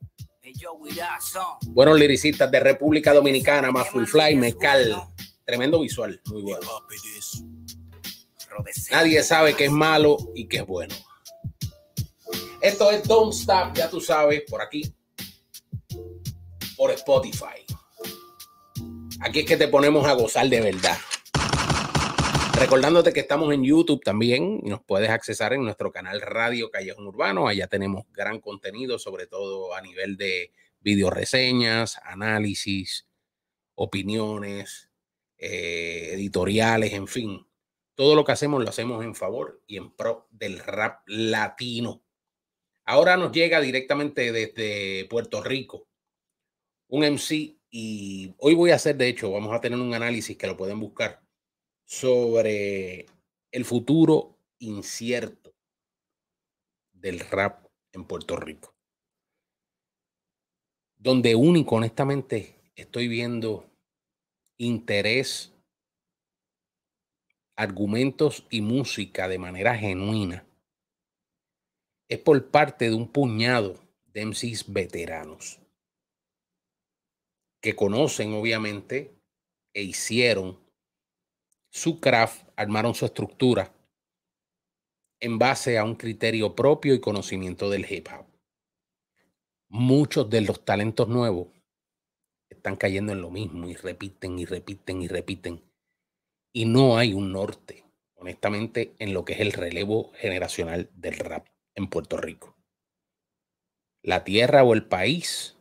Buenos 1.67 1.99
liricistas 1.99 2.51
de 2.51 2.61
República 2.61 3.13
Dominicana, 3.13 3.71
más 3.71 3.89
Full 3.91 4.07
Fly, 4.07 4.37
Mezcal. 4.37 4.97
Tremendo 5.45 5.81
visual, 5.81 6.21
muy 6.27 6.43
bueno. 6.43 6.67
Nadie 8.91 9.23
sabe 9.23 9.55
qué 9.55 9.67
es 9.67 9.71
malo 9.71 10.17
y 10.35 10.47
qué 10.47 10.59
es 10.59 10.67
bueno. 10.67 10.95
Esto 12.63 12.91
es 12.91 13.07
Don't 13.07 13.33
Stop, 13.33 13.75
ya 13.75 13.89
tú 13.89 14.01
sabes, 14.01 14.43
por 14.49 14.63
aquí, 14.63 14.95
por 16.77 16.91
Spotify. 16.93 17.65
Aquí 19.21 19.41
es 19.41 19.47
que 19.47 19.57
te 19.57 19.69
ponemos 19.69 20.07
a 20.07 20.15
gozar 20.15 20.49
de 20.49 20.61
verdad. 20.61 20.97
Recordándote 22.59 23.13
que 23.13 23.21
estamos 23.21 23.53
en 23.55 23.65
YouTube 23.65 24.03
también 24.03 24.61
y 24.63 24.69
nos 24.69 24.83
puedes 24.83 25.09
accesar 25.09 25.53
en 25.53 25.63
nuestro 25.63 25.91
canal 25.93 26.21
Radio 26.21 26.71
Callejón 26.71 27.07
Urbano. 27.07 27.49
Allá 27.49 27.67
tenemos 27.67 28.05
gran 28.13 28.41
contenido, 28.41 28.99
sobre 28.99 29.27
todo 29.27 29.75
a 29.75 29.81
nivel 29.81 30.17
de 30.17 30.53
video 30.81 31.11
reseñas, 31.11 31.99
análisis, 32.05 33.09
opiniones, 33.75 34.91
eh, 35.39 36.11
editoriales, 36.13 36.93
en 36.93 37.07
fin. 37.07 37.47
Todo 37.95 38.15
lo 38.15 38.25
que 38.25 38.33
hacemos 38.33 38.63
lo 38.63 38.69
hacemos 38.69 39.05
en 39.05 39.15
favor 39.15 39.63
y 39.67 39.77
en 39.77 39.91
pro 39.95 40.29
del 40.31 40.59
rap 40.59 41.03
latino. 41.07 42.03
Ahora 42.85 43.17
nos 43.17 43.33
llega 43.33 43.61
directamente 43.61 44.33
desde 44.33 45.07
Puerto 45.09 45.43
Rico 45.43 45.87
un 46.89 47.05
MC 47.05 47.57
y 47.71 48.35
hoy 48.39 48.55
voy 48.55 48.73
a 48.73 48.75
hacer, 48.75 48.97
de 48.97 49.09
hecho, 49.09 49.31
vamos 49.31 49.55
a 49.55 49.61
tener 49.61 49.79
un 49.79 49.95
análisis 49.95 50.37
que 50.37 50.47
lo 50.47 50.57
pueden 50.57 50.81
buscar 50.81 51.23
sobre 51.85 53.07
el 53.53 53.65
futuro 53.65 54.39
incierto 54.59 55.55
del 56.93 57.21
rap 57.21 57.67
en 57.93 58.05
Puerto 58.05 58.37
Rico. 58.37 58.75
Donde 61.03 61.35
único, 61.35 61.77
honestamente, 61.77 62.57
estoy 62.77 63.09
viendo 63.09 63.65
interés, 64.59 65.51
argumentos 67.57 68.45
y 68.51 68.61
música 68.61 69.27
de 69.27 69.39
manera 69.39 69.75
genuina 69.79 70.45
es 72.07 72.19
por 72.19 72.51
parte 72.51 72.91
de 72.91 72.95
un 72.95 73.09
puñado 73.09 73.81
de 74.13 74.27
MCs 74.27 74.71
veteranos 74.71 75.59
que 77.63 77.75
conocen 77.75 78.35
obviamente 78.35 79.15
e 79.73 79.83
hicieron 79.83 80.59
su 81.71 81.99
craft, 81.99 82.47
armaron 82.57 82.95
su 82.95 83.07
estructura 83.07 83.73
en 85.19 85.39
base 85.39 85.79
a 85.79 85.85
un 85.85 85.95
criterio 85.95 86.55
propio 86.55 86.93
y 86.93 87.01
conocimiento 87.01 87.71
del 87.71 87.91
hip 87.91 88.09
hop. 88.13 88.30
Muchos 89.73 90.29
de 90.29 90.41
los 90.41 90.65
talentos 90.65 91.07
nuevos 91.07 91.47
están 92.49 92.75
cayendo 92.75 93.13
en 93.13 93.23
lo 93.23 93.31
mismo 93.31 93.69
y 93.69 93.75
repiten 93.75 94.37
y 94.37 94.45
repiten 94.45 95.01
y 95.01 95.07
repiten. 95.07 95.63
Y 96.53 96.65
no 96.65 96.99
hay 96.99 97.15
un 97.15 97.31
norte, 97.31 97.85
honestamente, 98.17 98.97
en 98.99 99.15
lo 99.15 99.25
que 99.25 99.35
es 99.35 99.41
el 99.41 99.53
relevo 99.53 100.11
generacional 100.15 100.91
del 100.95 101.19
rap 101.19 101.47
en 101.77 101.87
Puerto 101.87 102.17
Rico. 102.17 102.57
La 104.03 104.25
tierra 104.25 104.65
o 104.65 104.75
el 104.75 104.85
país 104.87 105.57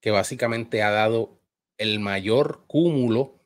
que 0.00 0.10
básicamente 0.10 0.82
ha 0.82 0.90
dado 0.90 1.38
el 1.78 2.00
mayor 2.00 2.64
cúmulo 2.66 3.38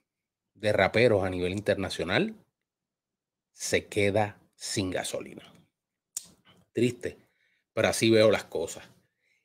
de 0.55 0.73
raperos 0.73 1.25
a 1.25 1.29
nivel 1.29 1.53
internacional 1.53 2.35
se 3.53 3.87
queda 3.87 4.41
sin 4.55 4.91
gasolina. 4.91 5.53
Triste, 6.73 7.19
pero 7.75 7.89
así 7.89 8.09
veo 8.09 8.31
las 8.31 8.45
cosas. 8.45 8.89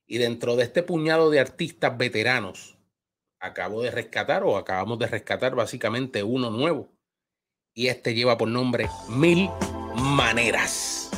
Y 0.07 0.17
dentro 0.17 0.55
de 0.55 0.63
este 0.63 0.83
puñado 0.83 1.29
de 1.29 1.39
artistas 1.39 1.97
veteranos, 1.97 2.77
acabo 3.39 3.81
de 3.81 3.91
rescatar 3.91 4.43
o 4.43 4.57
acabamos 4.57 4.99
de 4.99 5.07
rescatar 5.07 5.55
básicamente 5.55 6.23
uno 6.23 6.49
nuevo. 6.49 6.89
Y 7.73 7.87
este 7.87 8.13
lleva 8.13 8.37
por 8.37 8.47
nombre 8.47 8.89
Mil 9.09 9.49
Maneras. 9.95 11.09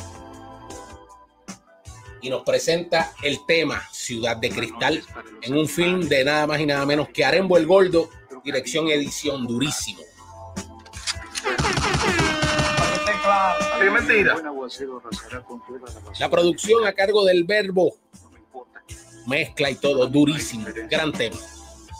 Y 2.20 2.30
nos 2.30 2.42
presenta 2.42 3.12
el 3.22 3.44
tema 3.46 3.82
Ciudad 3.92 4.36
de 4.36 4.50
Cristal 4.50 5.02
en 5.42 5.56
un 5.56 5.68
film 5.68 6.00
de 6.08 6.24
nada 6.24 6.46
más 6.46 6.60
y 6.60 6.66
nada 6.66 6.84
menos 6.84 7.08
que 7.10 7.24
Arembo 7.24 7.56
el 7.56 7.66
Gordo 7.66 8.08
dirección, 8.42 8.88
edición, 8.88 9.46
durísimo. 9.46 10.00
La 16.18 16.30
producción 16.30 16.86
a 16.86 16.92
cargo 16.92 17.24
del 17.24 17.44
verbo, 17.44 17.96
mezcla 19.28 19.70
y 19.70 19.74
todo, 19.76 20.06
durísimo, 20.06 20.66
gran 20.90 21.12
tema. 21.12 21.36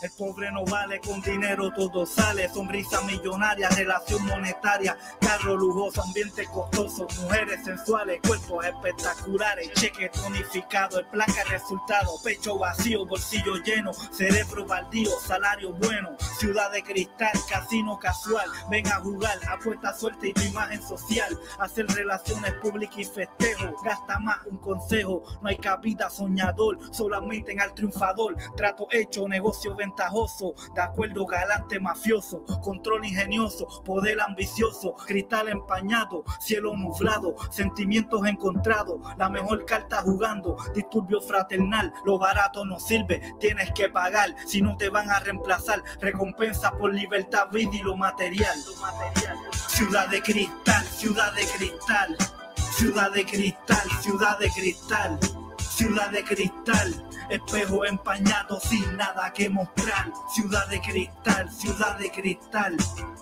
El 0.00 0.10
pobre 0.12 0.52
no 0.52 0.64
vale, 0.64 1.00
con 1.00 1.20
dinero 1.22 1.72
todo 1.72 2.06
sale. 2.06 2.48
Sonrisa 2.48 3.00
millonaria, 3.02 3.68
relación 3.70 4.24
monetaria, 4.26 4.96
carro 5.20 5.56
lujoso, 5.56 6.02
ambiente 6.02 6.44
costoso, 6.46 7.08
mujeres 7.22 7.64
sensuales, 7.64 8.20
cuerpos 8.24 8.64
espectaculares, 8.64 9.72
cheque 9.74 10.08
tonificado, 10.10 11.00
el 11.00 11.06
placa 11.06 11.42
resultado, 11.50 12.12
pecho 12.22 12.56
vacío, 12.58 13.06
bolsillo 13.06 13.56
lleno, 13.56 13.92
cerebro 13.92 14.64
baldío, 14.66 15.10
salario 15.26 15.72
bueno, 15.72 16.16
ciudad 16.38 16.70
de 16.70 16.82
cristal, 16.84 17.32
casino 17.48 17.98
casual, 17.98 18.48
ven 18.70 18.86
a 18.86 19.00
jugar, 19.00 19.36
apuesta 19.48 19.92
suerte 19.94 20.28
y 20.28 20.32
tu 20.32 20.42
imagen 20.42 20.80
social, 20.80 21.36
hacer 21.58 21.86
relaciones 21.88 22.54
públicas 22.54 22.98
y 22.98 23.04
festejo, 23.04 23.74
gasta 23.82 24.20
más 24.20 24.38
un 24.46 24.58
consejo, 24.58 25.24
no 25.42 25.48
hay 25.48 25.56
cabida 25.56 26.08
soñador, 26.08 26.78
solamente 26.94 27.50
en 27.50 27.60
al 27.60 27.74
triunfador, 27.74 28.36
trato 28.56 28.86
hecho, 28.92 29.26
negocio 29.26 29.74
ventajoso, 29.88 30.54
de 30.74 30.82
acuerdo 30.82 31.24
galante 31.24 31.80
mafioso, 31.80 32.44
control 32.62 33.06
ingenioso, 33.06 33.66
poder 33.84 34.20
ambicioso, 34.20 34.94
cristal 34.94 35.48
empañado, 35.48 36.24
cielo 36.40 36.76
nublado, 36.76 37.34
sentimientos 37.50 38.26
encontrados, 38.26 39.00
la 39.16 39.30
mejor 39.30 39.64
carta 39.64 40.02
jugando, 40.02 40.56
disturbio 40.74 41.20
fraternal, 41.20 41.92
lo 42.04 42.18
barato 42.18 42.64
no 42.64 42.78
sirve, 42.78 43.34
tienes 43.40 43.72
que 43.72 43.88
pagar, 43.88 44.34
si 44.46 44.60
no 44.60 44.76
te 44.76 44.90
van 44.90 45.10
a 45.10 45.20
reemplazar, 45.20 45.82
recompensa 46.00 46.72
por 46.72 46.92
libertad, 46.92 47.48
vida 47.50 47.70
y 47.72 47.82
lo 47.82 47.96
material. 47.96 48.58
Lo 48.66 48.76
material. 48.80 49.38
Ciudad 49.68 50.08
de 50.08 50.20
cristal, 50.20 50.84
ciudad 50.86 51.32
de 51.34 51.46
cristal, 51.56 52.16
ciudad 52.72 53.12
de 53.12 53.24
cristal, 53.24 53.88
ciudad 54.02 54.38
de 54.38 54.50
cristal, 54.50 55.18
ciudad 55.58 56.10
de 56.10 56.24
cristal. 56.24 57.07
Espejo 57.28 57.84
empañado 57.84 58.58
sin 58.58 58.96
nada 58.96 59.32
que 59.34 59.50
mostrar. 59.50 60.10
Ciudad 60.34 60.66
de 60.68 60.80
cristal, 60.80 61.52
ciudad 61.52 61.98
de 61.98 62.10
cristal. 62.10 62.76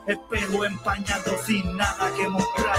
Espejo 0.07 0.65
empañado 0.65 1.37
sin 1.45 1.77
nada 1.77 2.13
que 2.17 2.29
mostrar. 2.29 2.77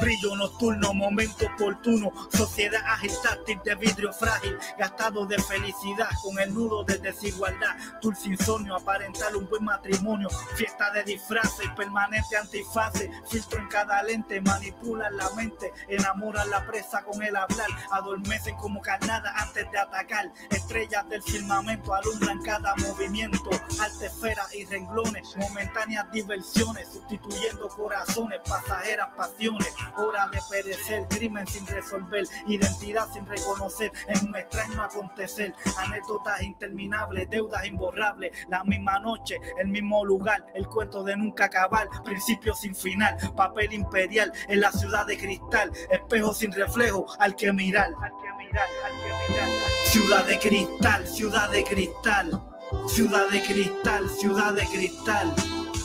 Brillo 0.00 0.36
nocturno, 0.36 0.94
momento 0.94 1.46
oportuno. 1.46 2.12
Sociedad 2.32 2.80
ágil, 2.86 3.12
táctil 3.22 3.60
de 3.64 3.74
vidrio 3.74 4.12
frágil. 4.12 4.56
Gastado 4.78 5.26
de 5.26 5.42
felicidad 5.42 6.08
con 6.22 6.38
el 6.38 6.54
nudo 6.54 6.84
de 6.84 6.98
desigualdad. 6.98 7.76
Dulce 8.00 8.28
insomnio, 8.28 8.76
aparentar 8.76 9.34
un 9.34 9.48
buen 9.48 9.64
matrimonio. 9.64 10.28
Fiesta 10.54 10.90
de 10.92 11.02
disfraces, 11.02 11.68
permanente 11.76 12.36
antifase. 12.36 13.10
Filtro 13.28 13.58
en 13.60 13.68
cada 13.68 14.02
lente, 14.04 14.40
manipulan 14.40 15.16
la 15.16 15.28
mente. 15.30 15.72
Enamoran 15.88 16.48
la 16.48 16.64
presa 16.64 17.02
con 17.02 17.20
el 17.22 17.34
hablar. 17.34 17.68
Adormecen 17.90 18.56
como 18.56 18.80
carnada 18.80 19.32
antes 19.36 19.70
de 19.72 19.78
atacar. 19.78 20.30
Estrellas 20.50 21.08
del 21.08 21.22
firmamento 21.22 21.92
alumbran 21.92 22.40
cada 22.42 22.74
movimiento. 22.76 23.50
Artesferas 23.80 24.54
y 24.54 24.64
renglones, 24.66 25.36
momentáneas 25.36 26.10
diversiones. 26.12 26.88
Sustituyendo 26.88 27.68
corazones, 27.68 28.40
pasajeras 28.48 29.08
pasiones. 29.16 29.74
Hora 29.96 30.28
de 30.28 30.38
perecer, 30.50 31.06
crimen 31.08 31.46
sin 31.46 31.66
resolver, 31.66 32.24
identidad 32.46 33.08
sin 33.12 33.26
reconocer, 33.26 33.92
en 34.06 34.28
un 34.28 34.36
extraño 34.36 34.82
acontecer, 34.82 35.54
anécdotas 35.78 36.42
interminables, 36.42 37.28
deudas 37.30 37.66
imborrables, 37.66 38.32
la 38.48 38.64
misma 38.64 38.98
noche, 39.00 39.40
el 39.58 39.68
mismo 39.68 40.04
lugar, 40.04 40.46
el 40.54 40.66
cuento 40.66 41.02
de 41.02 41.16
nunca 41.16 41.46
acabar, 41.46 41.88
principio 42.04 42.54
sin 42.54 42.74
final, 42.74 43.16
papel 43.36 43.72
imperial 43.72 44.32
en 44.48 44.60
la 44.60 44.72
ciudad 44.72 45.06
de 45.06 45.18
cristal, 45.18 45.72
espejo 45.90 46.34
sin 46.34 46.52
reflejo, 46.52 47.06
al 47.18 47.34
que 47.34 47.52
mirar, 47.52 47.90
al 48.02 48.12
que 48.22 48.44
mirar, 48.44 48.68
al 48.84 48.92
que 48.92 49.32
mirar. 49.32 49.48
Ciudad 49.84 50.24
de 50.26 50.38
cristal, 50.38 51.06
ciudad 51.06 51.50
de 51.50 51.64
cristal, 51.64 52.42
ciudad 52.86 53.28
de 53.30 53.42
cristal, 53.42 54.08
ciudad 54.10 54.52
de 54.52 54.66
cristal, 54.66 55.34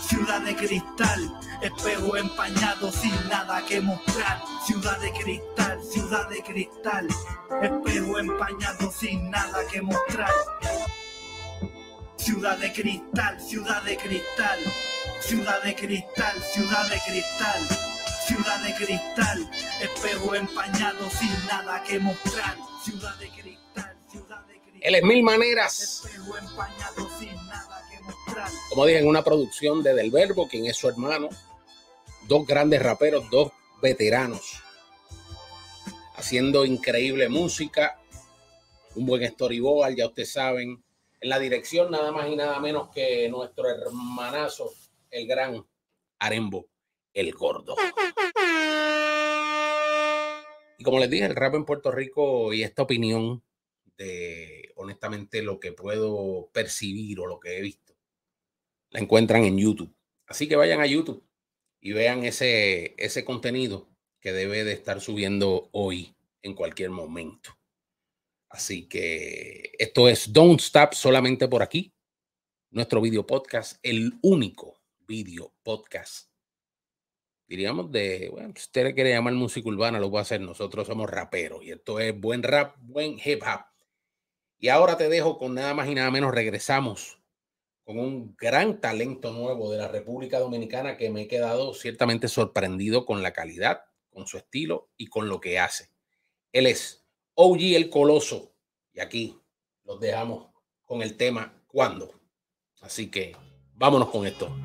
ciudad 0.08 0.42
de 0.42 0.56
cristal. 0.56 1.40
Espejo 1.62 2.18
empañado 2.18 2.92
sin 2.92 3.30
nada 3.30 3.64
que 3.66 3.82
mostrar. 3.82 4.42
Ciudad 4.66 5.00
de 5.00 5.12
cristal, 5.12 5.84
ciudad 5.84 6.30
de 6.30 6.44
cristal. 6.44 7.08
Espejo 7.62 8.20
empañado 8.20 8.92
sin 8.92 9.30
nada 9.30 9.60
que 9.72 9.82
mostrar. 9.82 10.32
Ciudad 12.18 12.58
de 12.58 12.72
cristal, 12.72 13.42
ciudad 13.42 13.82
de 13.84 13.98
cristal. 13.98 14.60
Ciudad 15.22 15.64
de 15.64 15.76
cristal, 15.76 16.44
ciudad 16.54 16.90
de 16.90 17.00
cristal. 17.00 17.62
Ciudad 18.28 18.64
de 18.64 18.74
cristal. 18.76 19.52
Espejo 19.82 20.36
empañado 20.36 21.10
sin 21.10 21.46
nada 21.48 21.84
que 21.84 22.00
mostrar. 22.00 22.56
Ciudad 22.84 23.16
de 23.16 23.30
cristal, 23.30 23.98
ciudad 24.10 24.46
de 24.46 24.60
cristal. 24.62 24.82
Él 24.82 24.96
es 24.96 25.04
mil 25.04 25.24
maneras. 25.24 26.04
Espejo 26.06 26.38
empañado 26.38 27.10
sin. 27.20 27.43
Como 28.70 28.86
dije, 28.86 29.00
en 29.00 29.08
una 29.08 29.24
producción 29.24 29.84
de 29.84 29.94
Del 29.94 30.12
Verbo, 30.12 30.48
quien 30.48 30.66
es 30.66 30.78
su 30.78 30.90
hermano. 30.90 31.30
Dos 32.28 32.48
grandes 32.48 32.82
raperos, 32.82 33.30
dos 33.30 33.52
veteranos. 33.82 34.62
Haciendo 36.16 36.66
increíble 36.66 37.30
música. 37.30 38.00
Un 38.96 39.06
buen 39.06 39.28
storyboard, 39.30 39.96
ya 39.96 40.08
ustedes 40.08 40.32
saben. 40.32 40.84
En 41.20 41.30
la 41.30 41.40
dirección, 41.40 41.92
nada 41.92 42.12
más 42.12 42.30
y 42.30 42.36
nada 42.36 42.60
menos 42.60 42.90
que 42.90 43.30
nuestro 43.30 43.70
hermanazo, 43.70 44.72
el 45.10 45.28
gran 45.28 45.66
Arembo, 46.20 46.68
el 47.14 47.34
gordo. 47.34 47.76
Y 50.78 50.84
como 50.84 51.00
les 51.00 51.10
dije, 51.10 51.26
el 51.26 51.36
rap 51.36 51.56
en 51.56 51.66
Puerto 51.66 51.92
Rico 51.92 52.54
y 52.54 52.64
esta 52.64 52.84
opinión 52.84 53.44
de 53.98 54.72
honestamente 54.76 55.42
lo 55.42 55.60
que 55.60 55.72
puedo 55.72 56.50
percibir 56.52 57.20
o 57.20 57.28
lo 57.28 57.40
que 57.40 57.58
he 57.58 57.62
visto, 57.62 57.83
la 58.94 59.00
encuentran 59.00 59.44
en 59.44 59.58
YouTube. 59.58 59.94
Así 60.28 60.48
que 60.48 60.56
vayan 60.56 60.80
a 60.80 60.86
YouTube 60.86 61.28
y 61.82 61.92
vean 61.92 62.24
ese, 62.24 62.94
ese 62.98 63.26
contenido 63.26 63.90
que 64.22 64.32
debe 64.32 64.64
de 64.64 64.72
estar 64.72 65.02
subiendo 65.02 65.70
hoy 65.74 66.16
en 66.44 66.54
cualquier 66.54 66.92
momento. 66.92 67.58
Así 68.50 68.88
que 68.88 69.72
esto 69.80 70.08
es 70.08 70.32
Don't 70.32 70.62
Stop 70.62 70.94
solamente 70.94 71.48
por 71.48 71.64
aquí. 71.64 71.92
Nuestro 72.70 73.02
video 73.02 73.26
podcast, 73.26 73.80
el 73.84 74.14
único 74.22 74.80
video 75.08 75.54
podcast. 75.64 76.30
Diríamos 77.48 77.92
de, 77.92 78.30
bueno, 78.32 78.54
si 78.56 78.62
usted 78.62 78.84
le 78.86 78.94
quiere 78.94 79.10
llamar 79.10 79.34
música 79.34 79.68
urbana, 79.68 80.00
lo 80.00 80.10
puede 80.10 80.22
hacer. 80.22 80.40
Nosotros 80.40 80.88
somos 80.88 81.10
raperos 81.10 81.64
y 81.64 81.72
esto 81.72 82.00
es 82.00 82.18
buen 82.18 82.44
rap, 82.44 82.78
buen 82.80 83.20
hip 83.24 83.42
hop. 83.42 83.66
Y 84.60 84.70
ahora 84.70 84.98
te 84.98 85.10
dejo 85.10 85.38
con 85.38 85.56
nada 85.56 85.74
más 85.74 85.90
y 85.90 85.96
nada 85.96 86.12
menos. 86.12 86.34
Regresamos 86.34 87.23
con 87.84 88.00
un 88.00 88.36
gran 88.38 88.80
talento 88.80 89.32
nuevo 89.32 89.72
de 89.72 89.78
la 89.78 89.88
República 89.88 90.40
Dominicana 90.40 90.98
que 90.98 91.10
me 91.10 91.24
he 91.24 91.28
quedado 91.28 91.74
ciertamente 91.74 92.28
sorprendido 92.28 93.06
con 93.06 93.22
la 93.22 93.34
calidad, 93.34 93.82
con 94.10 94.28
su 94.28 94.38
estilo 94.38 94.90
y 94.96 95.08
con 95.08 95.28
lo 95.28 95.40
que 95.40 95.60
hace. 95.60 95.90
Él 96.52 96.68
es 96.68 97.06
OG 97.36 97.60
el 97.76 97.90
Coloso. 97.90 98.54
Y 98.94 99.00
aquí 99.00 99.38
los 99.84 100.00
dejamos 100.00 100.50
con 100.84 101.02
el 101.02 101.18
tema 101.18 101.60
¿Cuándo? 101.74 102.14
Así 102.82 103.10
que 103.10 103.36
vámonos 103.74 104.10
con 104.10 104.28
esto. 104.28 104.56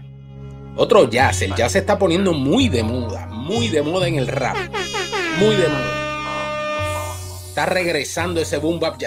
Otro 0.76 1.08
jazz. 1.08 1.40
El 1.40 1.54
jazz 1.54 1.72
se 1.72 1.78
está 1.78 1.98
poniendo 1.98 2.34
muy 2.34 2.68
de 2.68 2.82
moda. 2.82 3.26
Muy 3.28 3.68
de 3.68 3.80
moda 3.80 4.06
en 4.08 4.16
el 4.16 4.26
rap. 4.26 4.58
Muy 5.38 5.56
de 5.56 5.68
moda. 5.68 7.16
Está 7.48 7.64
regresando 7.64 8.42
ese 8.42 8.58
boom 8.58 8.78
bap. 8.78 8.98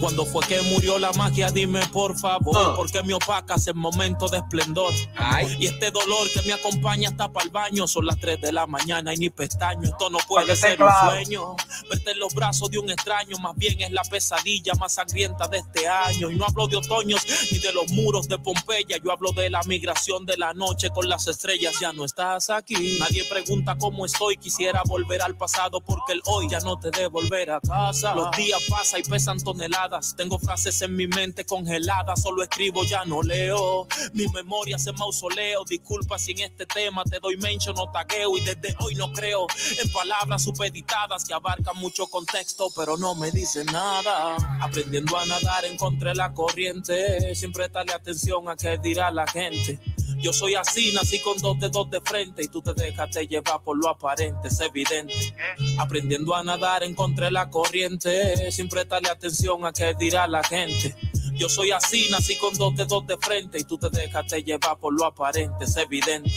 Cuando 0.00 0.26
fue 0.26 0.44
que 0.46 0.60
murió 0.62 0.98
la 0.98 1.12
magia, 1.12 1.48
dime 1.50 1.80
por 1.92 2.18
favor, 2.18 2.56
Ah. 2.56 2.74
porque 2.76 3.02
me 3.02 3.14
opacas 3.14 3.66
en 3.68 3.76
momento 3.78 4.28
de 4.28 4.38
esplendor. 4.38 4.92
Ay. 5.16 5.56
Y 5.58 5.66
este 5.66 5.90
dolor 5.90 6.28
que 6.32 6.42
me 6.42 6.52
acompaña 6.52 7.08
hasta 7.10 7.32
para 7.32 7.44
el 7.44 7.50
baño, 7.50 7.86
son 7.86 8.06
las 8.06 8.18
3 8.18 8.40
de 8.40 8.52
la 8.52 8.66
mañana 8.66 9.14
y 9.14 9.16
ni 9.18 9.30
pestaño. 9.30 9.82
Esto 9.88 10.10
no 10.10 10.18
puede 10.28 10.54
ser 10.56 10.82
un 10.82 10.90
sueño. 11.08 11.56
Verte 11.90 12.10
en 12.12 12.18
los 12.18 12.34
brazos 12.34 12.70
de 12.70 12.78
un 12.78 12.90
extraño, 12.90 13.36
más 13.38 13.54
bien 13.56 13.80
es 13.80 13.92
la 13.92 14.02
pesadilla 14.02 14.72
más 14.74 14.94
sangrienta 14.94 15.48
de 15.48 15.58
este 15.58 15.86
año. 15.88 16.30
Y 16.30 16.36
no 16.36 16.44
hablo 16.46 16.66
de 16.66 16.76
otoños 16.76 17.22
ni 17.50 17.58
de 17.58 17.72
los 17.72 17.90
muros 17.92 18.28
de 18.28 18.38
Pompeya, 18.38 18.98
yo 19.02 19.12
hablo 19.12 19.32
de 19.32 19.48
la 19.50 19.62
migración 19.62 20.26
de 20.26 20.36
la 20.36 20.52
noche 20.54 20.90
con 20.90 21.08
las 21.08 21.26
estrellas. 21.28 21.74
Ya 21.80 21.92
no 21.92 22.04
estás 22.04 22.50
aquí. 22.50 22.98
Nadie 23.00 23.24
pregunta 23.24 23.76
cómo 23.78 24.04
estoy, 24.06 24.36
quisiera 24.36 24.82
volver 24.86 25.22
al 25.22 25.36
pasado 25.36 25.80
porque 25.80 26.12
el 26.12 26.22
hoy 26.26 26.48
ya 26.50 26.60
no 26.60 26.78
te 26.78 26.90
debe 26.90 27.08
volver 27.08 27.50
a 27.52 27.60
casa. 27.60 28.14
Los 28.14 28.30
días 28.36 28.60
pasan 28.68 29.00
y 29.00 29.02
pesan 29.04 29.38
toneladas. 29.42 29.83
Tengo 30.16 30.38
frases 30.38 30.80
en 30.82 30.96
mi 30.96 31.06
mente 31.06 31.44
congeladas, 31.44 32.22
solo 32.22 32.42
escribo, 32.42 32.84
ya 32.84 33.04
no 33.04 33.22
leo. 33.22 33.86
Mi 34.12 34.26
memoria 34.28 34.78
se 34.78 34.92
mausoleo. 34.92 35.64
Disculpa 35.64 36.18
si 36.18 36.32
en 36.32 36.40
este 36.40 36.64
tema 36.66 37.04
te 37.04 37.20
doy 37.20 37.36
mention 37.36 37.76
o 37.78 37.90
tagueo 37.90 38.36
y 38.38 38.40
desde 38.40 38.74
hoy 38.80 38.94
no 38.94 39.12
creo 39.12 39.46
en 39.82 39.92
palabras 39.92 40.42
supeditadas 40.42 41.24
que 41.24 41.34
abarcan 41.34 41.76
mucho 41.76 42.06
contexto, 42.06 42.68
pero 42.74 42.96
no 42.96 43.14
me 43.14 43.30
dicen 43.30 43.66
nada. 43.66 44.36
Aprendiendo 44.60 45.16
a 45.18 45.26
nadar 45.26 45.64
encontré 45.66 46.14
la 46.14 46.32
corriente. 46.32 47.34
Siempre 47.34 47.68
dale 47.68 47.92
atención 47.92 48.48
a 48.48 48.56
qué 48.56 48.78
dirá 48.78 49.10
la 49.10 49.26
gente. 49.26 49.78
Yo 50.18 50.32
soy 50.32 50.54
así, 50.54 50.92
nací 50.92 51.20
con 51.20 51.36
dos 51.38 51.58
dedos 51.58 51.90
de 51.90 52.00
frente 52.00 52.42
y 52.42 52.48
tú 52.48 52.62
te 52.62 52.72
dejaste 52.72 53.26
llevar 53.26 53.60
por 53.62 53.76
lo 53.76 53.88
aparente, 53.88 54.48
es 54.48 54.60
evidente. 54.60 55.34
Aprendiendo 55.78 56.34
a 56.34 56.42
nadar 56.42 56.82
encontré 56.82 57.30
la 57.30 57.50
corriente. 57.50 58.50
Siempre 58.50 58.84
dale 58.84 59.08
atención 59.08 59.64
a 59.64 59.72
qué 59.72 59.94
dirá 59.98 60.26
la 60.26 60.42
gente. 60.42 60.94
Yo 61.34 61.48
soy 61.48 61.72
así, 61.72 62.08
nací 62.10 62.36
con 62.36 62.56
dos 62.56 62.76
dedos 62.76 63.06
de 63.06 63.16
frente 63.18 63.58
y 63.58 63.64
tú 63.64 63.76
te 63.76 63.90
dejaste 63.90 64.42
llevar 64.42 64.78
por 64.78 64.94
lo 64.94 65.04
aparente, 65.04 65.64
es 65.64 65.76
evidente. 65.76 66.30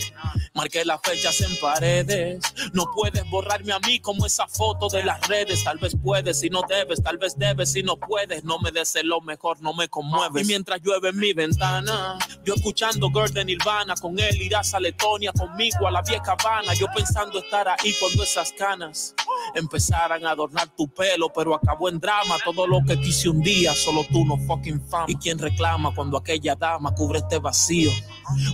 Marqué 0.56 0.84
las 0.86 1.00
fechas 1.04 1.40
en 1.42 1.56
paredes. 1.58 2.40
No 2.74 2.86
puedes 2.96 3.30
borrarme 3.30 3.74
a 3.74 3.80
mí 3.80 4.00
como 4.00 4.26
esa 4.26 4.48
foto 4.48 4.90
de 4.90 5.04
las 5.04 5.28
redes. 5.28 5.64
Tal 5.64 5.78
vez 5.78 5.96
puedes 6.04 6.40
si 6.40 6.50
no 6.50 6.62
debes, 6.68 7.04
tal 7.04 7.18
vez 7.20 7.38
debes 7.38 7.72
si 7.74 7.84
no 7.84 7.96
puedes. 7.98 8.44
No 8.44 8.58
me 8.60 8.72
des 8.72 8.96
lo 9.04 9.22
mejor, 9.22 9.62
no 9.62 9.74
me 9.74 9.88
conmueves. 9.88 10.44
Y 10.44 10.48
mientras 10.48 10.82
llueve 10.82 11.10
en 11.10 11.18
mi 11.18 11.34
ventana, 11.34 12.18
yo 12.44 12.56
escuchando 12.56 13.10
Girl 13.10 13.32
de 13.32 13.46
Nirvana. 13.46 13.94
Con 14.02 14.18
él 14.18 14.42
irás 14.42 14.74
a 14.74 14.80
Letonia, 14.80 15.32
conmigo 15.32 15.88
a 15.88 15.92
la 15.92 16.02
vieja 16.02 16.36
Habana. 16.40 16.74
Yo 16.74 16.88
pensando 16.96 17.38
estar 17.38 17.68
ahí 17.68 17.94
cuando 18.00 18.24
esas 18.24 18.52
canas 18.54 19.14
empezaran 19.56 20.26
a 20.26 20.32
adornar 20.32 20.70
tu 20.76 20.88
pelo, 20.88 21.32
pero 21.34 21.56
acabó 21.56 21.90
en 21.90 22.00
drama. 22.00 22.36
Todo 22.44 22.68
lo 22.68 22.84
que 22.86 23.00
quise 23.00 23.30
un 23.30 23.42
día, 23.42 23.74
solo 23.74 24.06
tú 24.12 24.26
no 24.26 24.38
fucking 24.38 24.82
fama. 24.88 25.06
Y 25.08 25.16
quien 25.16 25.40
reclama 25.40 25.94
cuando 25.94 26.18
aquella 26.18 26.56
dama 26.56 26.94
cubre 26.94 27.20
este 27.20 27.40
vacío. 27.40 27.92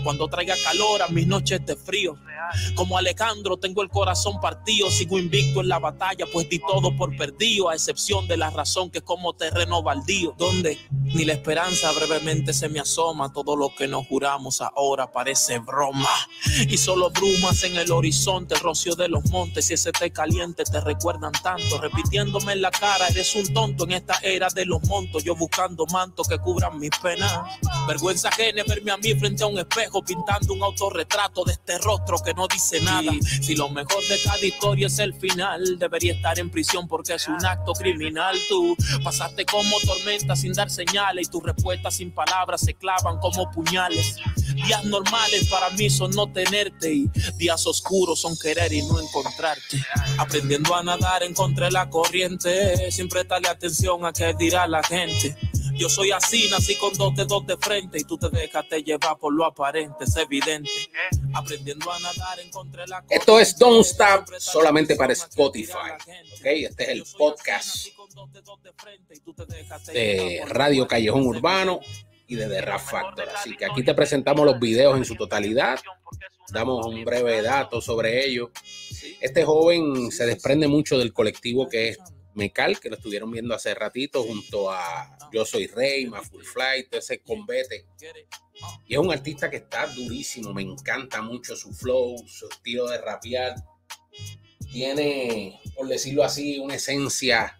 Cuando 0.04 0.28
traiga 0.28 0.56
calor 0.64 1.02
a 1.02 1.08
mis 1.08 1.28
noches 1.28 1.66
de 1.66 1.76
frío. 1.76 2.18
Como 2.76 2.98
Alejandro, 2.98 3.58
tengo 3.58 3.82
el 3.82 3.90
corazón 3.90 4.40
partido. 4.40 4.90
Sigo 4.92 5.18
invicto 5.18 5.62
en 5.62 5.70
la 5.70 5.80
batalla, 5.80 6.26
pues 6.32 6.50
di 6.50 6.60
todo 6.60 6.96
por 6.96 7.16
perdido. 7.16 7.70
A 7.70 7.74
excepción 7.74 8.28
de 8.28 8.38
la 8.38 8.50
razón 8.50 8.90
que 8.90 9.00
es 9.00 9.04
como 9.04 9.34
terreno 9.34 9.82
baldío. 9.82 10.36
Donde 10.38 10.78
ni 10.92 11.26
la 11.26 11.34
esperanza 11.34 11.92
brevemente 11.92 12.54
se 12.54 12.70
me 12.70 12.80
asoma. 12.80 13.32
Todo 13.34 13.56
lo 13.56 13.74
que 13.76 13.88
nos 13.88 14.08
juramos 14.08 14.62
ahora 14.62 15.12
parece 15.12 15.60
broma. 15.60 16.10
Y 16.68 16.78
solo 16.78 17.10
brumas 17.10 17.64
en 17.64 17.78
el 17.78 17.92
horizonte, 17.92 18.56
rocio 18.56 18.96
de 18.96 19.08
los 19.08 19.26
montes. 19.32 19.66
Si 19.66 19.74
ese 19.74 19.92
te 19.92 20.12
caliente, 20.12 20.64
te 20.64 20.80
recuerdan 20.84 21.32
tanto. 21.32 21.80
Repitiéndome 21.80 22.54
en 22.54 22.62
la 22.62 22.72
cara, 22.72 23.08
eres 23.08 23.36
un 23.36 23.54
tonto 23.54 23.86
en 23.86 23.94
esta 23.94 24.16
era 24.22 24.48
de 24.50 24.66
los 24.66 24.84
montos. 24.84 25.24
Yo 25.24 25.36
buscando 25.36 25.86
mantos 25.88 26.28
que 26.28 26.38
cubran 26.38 26.80
mis 26.80 26.92
penas. 27.02 27.32
Vergüenza 27.88 28.30
ajena 28.30 28.64
verme 28.68 28.92
a 28.92 28.98
mí 28.98 29.14
frente 29.16 29.44
a 29.44 29.48
un 29.48 29.58
espejo 29.58 30.04
pintando 30.04 30.54
un 30.54 30.64
autorretrato 30.64 31.44
de 31.44 31.54
este 31.54 31.78
rostro 31.80 32.18
que 32.20 32.34
no 32.34 32.48
dice 32.48 32.82
nada. 32.82 33.12
Si 33.42 33.56
lo 33.56 33.70
mejor 33.70 34.02
de 34.08 34.18
cada 34.24 34.46
historia 34.46 34.88
es 34.88 35.00
el 35.00 35.14
final, 35.14 35.78
debería 35.80 36.14
estar 36.14 36.38
en 36.40 36.50
prisión 36.50 36.88
porque 36.88 37.14
es 37.14 37.28
un 37.28 37.44
acto 37.46 37.74
criminal. 37.74 38.38
Tú 38.48 38.76
pasaste 39.04 39.46
como 39.46 39.80
tormenta 39.86 40.36
sin 40.36 40.54
dar 40.54 40.70
señales 40.70 41.28
y 41.28 41.32
tus 41.32 41.44
respuestas 41.44 41.96
sin 41.96 42.12
palabras 42.12 42.62
se 42.62 42.74
clavan 42.74 43.20
como 43.20 43.50
puñales. 43.52 44.18
Días 44.56 44.86
normales 44.86 45.48
para 45.50 45.70
mí 45.72 45.90
son 45.90 46.12
no 46.12 46.32
tenerte 46.32 46.94
y 46.94 47.12
días 47.38 47.66
oscuros 47.66 48.22
son 48.22 48.38
querer 48.38 48.72
y 48.72 48.82
no 48.84 49.00
encontrarte. 49.00 49.84
Aprendiendo 50.18 50.76
a 50.76 50.84
nadar 50.84 51.24
en 51.24 51.34
contra 51.34 51.66
de 51.66 51.72
la 51.72 51.90
corriente, 51.90 52.92
siempre 52.92 53.24
dale 53.24 53.48
atención 53.48 54.06
a 54.06 54.14
qué 54.14 54.34
dirá 54.38 54.68
la 54.68 54.84
gente. 54.84 55.36
Yo 55.76 55.90
soy 55.90 56.12
así, 56.12 56.48
nací 56.52 56.76
con 56.76 56.94
dos 56.94 57.16
dedos 57.16 57.48
de 57.48 57.58
frente 57.58 58.00
y 58.00 58.04
tú 58.04 58.18
te 58.18 58.30
dejaste 58.30 58.84
llevar 58.84 59.18
por 59.18 59.34
lo 59.34 59.44
aparente, 59.44 60.04
es 60.04 60.16
evidente. 60.18 60.70
Aprendiendo 61.34 61.92
a 61.92 62.00
nadar 62.00 62.40
en 62.40 62.52
contra 62.52 62.84
de 62.84 62.90
la 62.90 63.02
corriente. 63.02 63.16
Esto 63.16 63.40
es 63.40 63.58
Don't 63.58 63.86
Stop 63.86 64.28
solamente 64.38 64.96
para 64.96 65.14
Spotify. 65.14 65.94
Ok, 66.40 66.46
este 66.46 66.84
es 66.84 66.90
el 66.90 67.04
podcast 67.18 67.88
de 69.92 70.44
Radio 70.48 70.88
Callejón 70.88 71.26
Urbano 71.26 71.80
y 72.28 72.36
de 72.36 72.48
The 72.48 72.62
Rap 72.62 72.82
Factor. 72.82 73.30
Así 73.30 73.56
que 73.56 73.66
aquí 73.66 73.84
te 73.84 73.94
presentamos 73.94 74.46
los 74.46 74.60
videos 74.60 74.98
en 74.98 75.06
su 75.06 75.16
totalidad. 75.16 75.80
Damos 76.52 76.86
un 76.86 77.04
breve 77.04 77.42
dato 77.42 77.82
sobre 77.82 78.26
ello. 78.26 78.52
Este 79.22 79.44
joven 79.44 80.12
se 80.12 80.26
desprende 80.26 80.68
mucho 80.68 80.98
del 80.98 81.14
colectivo 81.14 81.68
que 81.68 81.90
es 81.90 82.00
Mecal, 82.36 82.80
que 82.80 82.90
lo 82.90 82.96
estuvieron 82.96 83.32
viendo 83.32 83.54
hace 83.54 83.74
ratito 83.76 84.24
junto 84.24 84.72
a 84.72 85.18
Yo 85.32 85.46
Soy 85.46 85.68
Rey, 85.68 86.08
Full 86.08 86.44
Flight, 86.44 86.90
todo 86.90 87.00
ese 87.00 87.22
combate. 87.22 87.86
Y 88.88 88.94
es 88.94 89.00
un 89.00 89.12
artista 89.12 89.50
que 89.50 89.58
está 89.58 89.88
durísimo, 89.88 90.54
me 90.54 90.64
encanta 90.64 91.22
mucho 91.22 91.56
su 91.56 91.72
flow, 91.74 92.18
su 92.28 92.48
estilo 92.48 92.88
de 92.88 93.00
rapear. 93.00 93.56
Tiene, 94.72 95.60
por 95.76 95.88
decirlo 95.88 96.24
así, 96.24 96.58
una 96.58 96.76
esencia 96.76 97.60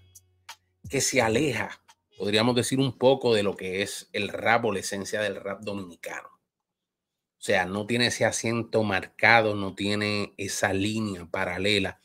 que 0.90 1.02
se 1.02 1.22
aleja, 1.22 1.83
podríamos 2.18 2.56
decir 2.56 2.80
un 2.80 2.98
poco 2.98 3.34
de 3.34 3.44
lo 3.44 3.56
que 3.56 3.82
es 3.82 4.10
el 4.14 4.30
rap 4.30 4.66
o 4.66 4.72
la 4.72 4.80
esencia 4.80 5.22
del 5.22 5.36
rap 5.36 5.62
dominicano. 5.62 6.30
O 6.30 7.46
sea, 7.46 7.66
no 7.66 7.86
tiene 7.86 8.08
ese 8.08 8.26
asiento 8.26 8.84
marcado, 8.84 9.56
no 9.56 9.76
tiene 9.76 10.34
esa 10.38 10.72
línea 10.72 11.26
paralela 11.26 12.00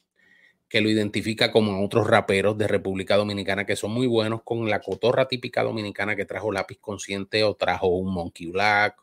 que 0.68 0.80
lo 0.80 0.90
identifica 0.90 1.50
como 1.50 1.84
otros 1.84 2.06
raperos 2.06 2.58
de 2.58 2.68
República 2.68 3.16
Dominicana 3.16 3.64
que 3.64 3.76
son 3.76 3.92
muy 3.92 4.06
buenos 4.06 4.42
con 4.42 4.68
la 4.68 4.80
cotorra 4.80 5.26
típica 5.26 5.62
dominicana 5.62 6.14
que 6.14 6.26
trajo 6.26 6.52
Lápiz 6.52 6.78
Consciente 6.78 7.42
o 7.44 7.54
trajo 7.54 7.86
un 7.86 8.12
Monkey 8.12 8.48
Black 8.48 8.96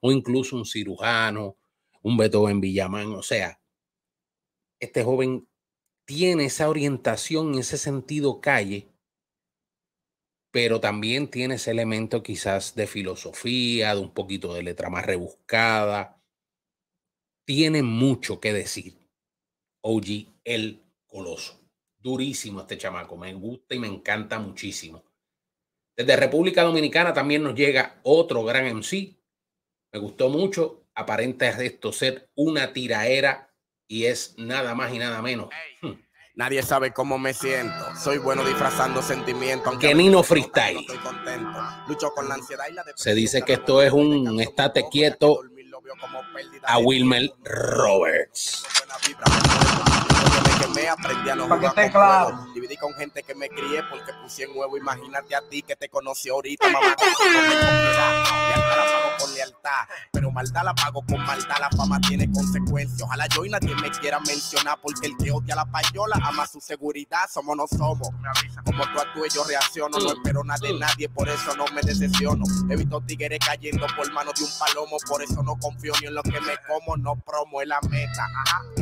o 0.00 0.10
incluso 0.10 0.56
un 0.56 0.66
cirujano, 0.66 1.56
un 2.02 2.16
Beethoven 2.16 2.60
Villamán. 2.60 3.12
O 3.12 3.22
sea, 3.22 3.60
este 4.80 5.04
joven 5.04 5.46
tiene 6.04 6.46
esa 6.46 6.68
orientación, 6.68 7.54
ese 7.54 7.78
sentido 7.78 8.40
calle, 8.40 8.88
pero 10.52 10.80
también 10.80 11.28
tiene 11.28 11.54
ese 11.54 11.70
elemento 11.70 12.22
quizás 12.22 12.74
de 12.74 12.86
filosofía, 12.86 13.94
de 13.94 14.00
un 14.00 14.12
poquito 14.12 14.52
de 14.52 14.62
letra 14.62 14.90
más 14.90 15.06
rebuscada. 15.06 16.22
Tiene 17.46 17.82
mucho 17.82 18.38
que 18.38 18.52
decir. 18.52 18.98
OG, 19.80 20.28
el 20.44 20.82
coloso. 21.06 21.58
Durísimo 21.98 22.60
este 22.60 22.76
chamaco. 22.76 23.16
Me 23.16 23.32
gusta 23.32 23.74
y 23.74 23.78
me 23.78 23.86
encanta 23.86 24.38
muchísimo. 24.38 25.02
Desde 25.96 26.16
República 26.16 26.62
Dominicana 26.62 27.14
también 27.14 27.42
nos 27.42 27.54
llega 27.54 27.98
otro 28.02 28.44
gran 28.44 28.66
MC. 28.66 29.16
Me 29.90 29.98
gustó 29.98 30.28
mucho. 30.28 30.84
Aparenta 30.94 31.48
esto 31.48 31.92
ser 31.92 32.30
una 32.34 32.74
tiraera 32.74 33.54
y 33.88 34.04
es 34.04 34.34
nada 34.36 34.74
más 34.74 34.92
y 34.92 34.98
nada 34.98 35.22
menos. 35.22 35.48
Hmm. 35.80 35.92
Nadie 36.34 36.62
sabe 36.62 36.92
cómo 36.92 37.18
me 37.18 37.34
siento. 37.34 37.94
Soy 37.94 38.16
bueno 38.16 38.42
disfrazando 38.44 39.02
sentimientos. 39.02 39.76
Que 39.78 39.94
Nino 39.94 40.22
Freestyle. 40.22 40.80
Estoy 40.80 40.96
contento. 40.98 41.58
Lucho 41.86 42.10
con 42.14 42.26
la 42.26 42.36
ansiedad 42.36 42.64
y 42.70 42.72
la 42.72 42.84
Se 42.96 43.14
dice 43.14 43.42
que 43.42 43.54
esto 43.54 43.82
es 43.82 43.92
un 43.92 44.40
estate 44.40 44.88
quieto 44.90 45.42
a 46.62 46.78
Wilmer 46.78 47.32
Roberts. 47.44 48.64
Que 50.58 50.68
me 50.68 50.88
aprendí 50.88 51.28
a 51.28 51.34
no 51.34 51.44
jugar 51.44 51.74
con 51.74 51.88
claro. 51.90 52.46
Dividí 52.54 52.76
con 52.76 52.94
gente 52.94 53.22
que 53.22 53.34
me 53.34 53.50
crié 53.50 53.82
porque 53.90 54.12
puse 54.22 54.44
en 54.44 54.56
huevo. 54.56 54.78
Imagínate 54.78 55.34
a 55.34 55.42
ti 55.48 55.62
que 55.62 55.76
te 55.76 55.90
conocí 55.90 56.30
ahorita, 56.30 56.66
mamá. 56.70 56.96
Lealtad 59.42 59.88
pero 60.22 60.30
maldad 60.30 60.62
la 60.64 60.74
pago 60.74 61.02
con 61.04 61.18
maldad. 61.24 61.56
La 61.58 61.70
fama 61.70 62.00
tiene 62.00 62.30
consecuencias. 62.30 63.02
Ojalá 63.02 63.26
yo 63.34 63.44
y 63.44 63.50
nadie 63.50 63.74
me 63.76 63.90
quiera 63.90 64.20
mencionar 64.20 64.78
porque 64.80 65.08
el 65.08 65.16
que 65.16 65.32
odia 65.32 65.56
la 65.56 65.64
payola 65.64 66.16
ama 66.22 66.46
su 66.46 66.60
seguridad. 66.60 67.28
Somos 67.32 67.56
no 67.56 67.66
somos. 67.66 68.08
Como 68.64 68.84
tú 68.92 69.00
actúes, 69.00 69.34
yo 69.34 69.42
reacciono. 69.44 69.98
No 69.98 70.12
espero 70.12 70.44
nada 70.44 70.60
de 70.62 70.78
nadie, 70.78 71.08
por 71.08 71.28
eso 71.28 71.56
no 71.56 71.64
me 71.74 71.82
decepciono. 71.82 72.44
He 72.70 72.76
visto 72.76 73.00
tigres 73.00 73.40
cayendo 73.44 73.86
por 73.96 74.12
manos 74.12 74.34
de 74.34 74.44
un 74.44 74.50
palomo, 74.58 74.96
por 75.08 75.22
eso 75.22 75.42
no 75.42 75.56
confío 75.56 75.92
ni 76.00 76.06
en 76.06 76.14
lo 76.14 76.22
que 76.22 76.40
me 76.40 76.56
como. 76.68 76.96
No 76.96 77.16
promo 77.16 77.60
es 77.62 77.68
la 77.68 77.80
meta. 77.90 78.28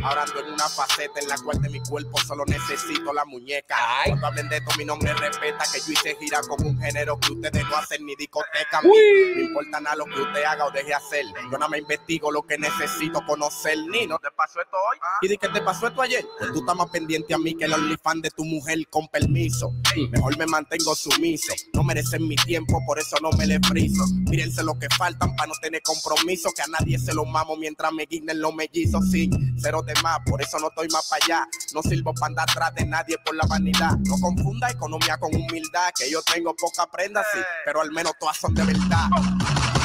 Ahora 0.03 0.23
ando 0.25 0.41
en 0.41 0.53
una 0.53 0.69
faceta 0.69 1.21
en 1.21 1.29
la 1.29 1.39
cual 1.39 1.61
de 1.63 1.69
mi 1.71 1.81
cuerpo 1.81 2.19
solo 2.19 2.45
necesito 2.47 3.13
la 3.13 3.25
muñeca. 3.25 3.77
Cuando 4.07 4.27
hablen 4.27 4.49
de 4.49 4.59
esto, 4.59 4.71
mi 4.77 4.85
nombre 4.85 5.15
respeta 5.15 5.65
que 5.73 5.81
yo 5.81 5.93
hice 5.93 6.17
gira 6.21 6.41
con 6.43 6.67
un 6.67 6.79
género 6.81 7.19
que 7.19 7.33
ustedes 7.33 7.65
no 7.65 7.77
hacen 7.77 8.05
ni 8.05 8.15
discoteca. 8.17 8.83
No 8.83 9.41
importa 9.41 9.81
nada 9.81 9.97
lo 9.97 10.05
que 10.07 10.21
usted 10.21 10.45
haga 10.51 10.67
o 10.67 10.71
deje 10.71 10.95
hacer. 10.95 11.25
Yo 11.51 11.59
nada 11.59 11.69
me 11.69 11.79
investigo 11.79 12.31
lo 12.31 12.43
que 12.43 12.59
necesito 12.59 13.25
conocer. 13.27 13.79
Ni 13.91 14.07
no 14.07 14.19
te 14.19 14.31
pasó 14.31 14.61
esto 14.61 14.77
hoy. 14.77 14.99
Y 15.23 15.29
di 15.29 15.39
que 15.39 15.49
te 15.49 15.61
pasó 15.63 15.87
esto 15.87 16.03
ayer. 16.03 16.25
Pues 16.39 16.53
tú 16.53 16.61
estás 16.61 16.77
más 16.77 16.91
pendiente 16.91 17.35
a 17.35 17.39
mí 17.39 17.55
que 17.55 17.65
el 17.65 17.73
OnlyFans 17.73 18.23
de 18.23 18.31
tu 18.31 18.45
mujer 18.45 18.79
con 18.89 19.09
permiso. 19.09 19.73
Mejor 20.11 20.37
me 20.39 20.47
mantengo 20.47 20.95
sumiso. 20.95 21.53
No 21.75 21.85
merecen 21.85 22.27
mi 22.27 22.37
tiempo, 22.37 22.81
por 22.87 22.99
eso 22.99 23.17
no 23.23 23.31
me 23.33 23.47
le 23.47 23.61
friso. 23.61 24.05
Mírense 24.29 24.63
lo 24.63 24.79
que 24.79 24.89
faltan 24.97 25.35
para 25.37 25.49
no 25.49 25.55
tener 25.61 25.83
compromiso. 25.83 26.51
Que 26.55 26.63
a 26.63 26.67
nadie 26.67 26.99
se 26.99 27.15
lo 27.15 27.25
mamo 27.25 27.57
mientras 27.57 27.93
me 27.93 28.07
guinen 28.07 28.41
los 28.41 28.55
mellizos. 28.55 29.11
Sí, 29.11 29.31
cero 29.59 29.83
de 29.83 29.95
más, 30.03 30.19
por 30.27 30.43
eso 30.43 30.59
no 30.59 30.69
estoy 30.69 30.89
más 30.89 31.09
para 31.09 31.25
allá. 31.25 31.49
No 31.75 31.83
sirvo 31.83 32.13
para 32.15 32.27
andar 32.27 32.51
atrás 32.51 32.75
de 32.75 32.87
nadie 32.87 33.17
por 33.25 33.35
la 33.35 33.47
vanidad. 33.47 33.97
No 34.07 34.17
confunda 34.21 34.71
economía 34.71 35.19
con 35.19 35.35
humildad. 35.35 35.91
Que 35.97 36.11
yo 36.11 36.23
tengo 36.23 36.55
poca 36.55 36.87
prenda, 36.91 37.25
sí, 37.33 37.41
pero 37.65 37.81
al 37.81 37.91
menos 37.91 38.13
todas 38.19 38.37
son 38.37 38.55
de 38.55 38.65
verdad. 38.65 39.09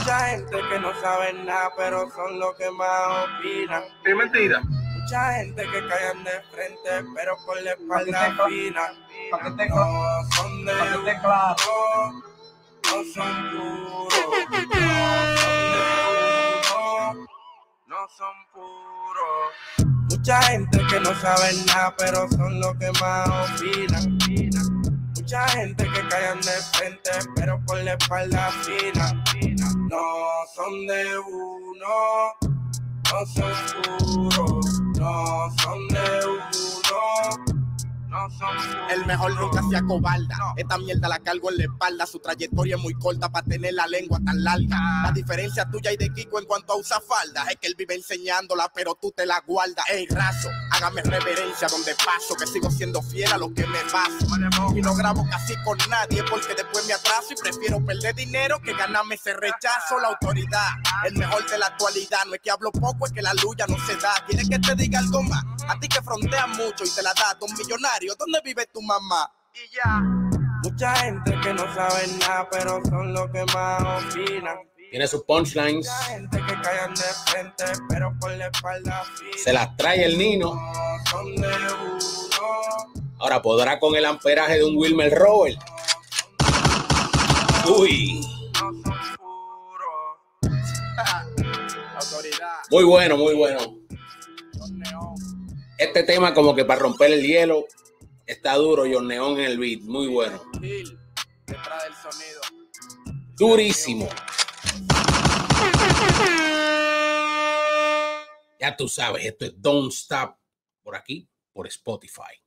Mucha 0.05 0.19
gente 0.27 0.55
que 0.69 0.79
no 0.79 0.93
sabe 1.01 1.33
nada, 1.33 1.71
pero 1.75 2.07
son 2.11 2.37
los 2.37 2.55
que 2.57 2.69
más 2.69 3.25
opinan. 3.25 3.81
Es 4.03 4.15
mentira. 4.15 4.61
Mucha 4.61 5.33
gente 5.33 5.63
que 5.63 5.87
caen 5.87 6.23
de 6.23 6.41
frente, 6.51 7.09
pero 7.15 7.35
por 7.43 7.59
la 7.63 7.71
espalda 7.71 8.37
fina. 8.47 8.93
No 9.31 9.39
son 10.35 10.63
de 10.63 11.19
claro. 11.21 11.55
No 12.83 13.03
son 13.15 13.49
puros. 13.49 14.13
No 17.87 18.07
son 18.15 18.35
puros. 18.53 19.87
Mucha 20.11 20.39
gente 20.43 20.85
que 20.87 20.99
no 20.99 21.15
sabe 21.19 21.53
nada, 21.65 21.95
pero 21.97 22.29
son 22.29 22.59
los 22.59 22.75
que 22.75 22.91
más 23.01 23.27
opinan. 23.27 24.19
Mucha 25.15 25.47
gente 25.47 25.83
que 25.83 26.07
caen 26.09 26.39
de 26.41 26.61
frente, 26.73 27.09
pero 27.35 27.59
por 27.65 27.81
la 27.81 27.93
espalda 27.93 28.51
fina. 28.61 29.23
No 29.89 29.97
son 30.55 30.87
de 30.87 31.19
uno, 31.19 32.33
no 33.11 33.25
son 33.27 33.53
puros, 33.99 34.81
no 34.97 35.51
son 35.61 35.87
de 35.89 36.27
uno. 36.27 36.84
El 38.89 39.05
mejor 39.05 39.35
nunca 39.35 39.61
se 39.69 39.77
acobarda. 39.77 40.37
Esta 40.55 40.77
mierda 40.77 41.07
la 41.07 41.19
cargo 41.19 41.51
en 41.51 41.57
la 41.57 41.63
espalda. 41.63 42.05
Su 42.05 42.19
trayectoria 42.19 42.75
es 42.75 42.81
muy 42.81 42.93
corta 42.93 43.29
para 43.29 43.45
tener 43.45 43.73
la 43.73 43.87
lengua 43.87 44.19
tan 44.23 44.43
larga. 44.43 44.77
La 45.03 45.11
diferencia 45.13 45.69
tuya 45.69 45.91
y 45.91 45.97
de 45.97 46.11
Kiko 46.13 46.39
en 46.39 46.45
cuanto 46.45 46.73
a 46.73 46.75
usar 46.77 47.01
falda 47.01 47.45
es 47.49 47.57
que 47.57 47.67
él 47.67 47.75
vive 47.77 47.95
enseñándola, 47.95 48.71
pero 48.73 48.95
tú 48.95 49.11
te 49.11 49.25
la 49.25 49.41
guardas. 49.45 49.85
Ey, 49.89 50.07
raso, 50.07 50.49
hágame 50.71 51.01
reverencia 51.01 51.67
donde 51.67 51.95
paso, 51.95 52.35
que 52.35 52.47
sigo 52.47 52.71
siendo 52.71 53.01
fiel 53.01 53.31
a 53.33 53.37
lo 53.37 53.53
que 53.53 53.65
me 53.67 53.79
paso. 53.91 54.27
Y 54.75 54.81
no 54.81 54.95
grabo 54.95 55.25
casi 55.29 55.55
con 55.63 55.77
nadie 55.89 56.23
porque 56.29 56.55
después 56.55 56.85
me 56.87 56.93
atraso 56.93 57.33
y 57.33 57.35
prefiero 57.35 57.83
perder 57.85 58.15
dinero 58.15 58.59
que 58.61 58.73
ganarme 58.73 59.15
ese 59.15 59.33
rechazo. 59.33 59.99
La 59.99 60.09
autoridad, 60.09 60.69
el 61.05 61.17
mejor 61.17 61.49
de 61.49 61.57
la 61.57 61.67
actualidad. 61.67 62.25
No 62.27 62.35
es 62.35 62.41
que 62.41 62.51
hablo 62.51 62.71
poco, 62.71 63.05
es 63.05 63.11
que 63.11 63.21
la 63.21 63.33
lucha 63.33 63.65
no 63.67 63.77
se 63.85 63.95
da. 63.97 64.13
¿Quieres 64.27 64.49
que 64.49 64.59
te 64.59 64.75
diga 64.75 64.99
algo 64.99 65.21
más? 65.23 65.43
A 65.67 65.79
ti 65.79 65.87
que 65.87 66.01
fronteas 66.01 66.47
mucho 66.49 66.85
y 66.85 66.89
te 66.89 67.01
la 67.01 67.13
da 67.13 67.35
don 67.39 67.49
millonario 68.05 68.15
¿Dónde 68.17 68.39
vive 68.43 68.65
tu 68.67 68.81
mamá? 68.81 69.31
Y 69.53 69.75
ya. 69.75 70.01
Mucha 70.63 70.95
gente 70.95 71.31
que 71.41 71.53
no 71.53 71.73
sabe 71.73 72.07
nada, 72.19 72.47
pero 72.51 72.81
son 72.85 73.13
los 73.13 73.29
que 73.31 73.45
más 73.53 74.05
opinan. 74.05 74.57
Tiene 74.89 75.07
sus 75.07 75.23
punchlines. 75.23 75.87
Mucha 75.87 76.03
gente 76.03 76.37
que 76.37 76.61
caen 76.61 76.93
de 76.93 77.03
frente, 77.31 77.65
pero 77.89 78.13
por 78.19 78.31
la 78.31 78.47
espalda 78.47 79.03
fina. 79.17 79.37
Se 79.43 79.53
las 79.53 79.75
trae 79.77 80.05
el 80.05 80.17
Nino. 80.17 80.53
No 80.53 81.09
son 81.09 81.35
de 81.35 81.47
uno. 81.47 81.97
Ahora 83.19 83.41
podrá 83.41 83.79
con 83.79 83.95
el 83.95 84.05
amperaje 84.05 84.55
de 84.57 84.65
un 84.65 84.77
Wilmer 84.77 85.13
Robert. 85.13 85.59
Uy, 87.67 88.21
muy 92.69 92.83
bueno, 92.83 93.17
muy 93.17 93.33
bueno. 93.35 93.59
Este 95.77 96.03
tema 96.03 96.33
como 96.33 96.55
que 96.55 96.65
para 96.65 96.79
romper 96.79 97.11
el 97.11 97.23
hielo 97.23 97.65
está 98.25 98.55
duro. 98.55 98.83
John 98.91 99.07
Neón 99.07 99.39
en 99.39 99.45
el 99.45 99.59
beat, 99.59 99.81
muy 99.81 100.07
bueno. 100.07 100.41
Detrás 100.61 101.83
del 101.83 101.93
sonido. 101.93 102.41
Durísimo. 103.35 104.09
Ya 108.59 108.75
tú 108.77 108.87
sabes, 108.87 109.25
esto 109.25 109.45
es 109.45 109.61
Don't 109.61 109.91
Stop 109.91 110.37
por 110.81 110.95
aquí, 110.95 111.29
por 111.53 111.67
Spotify. 111.67 112.41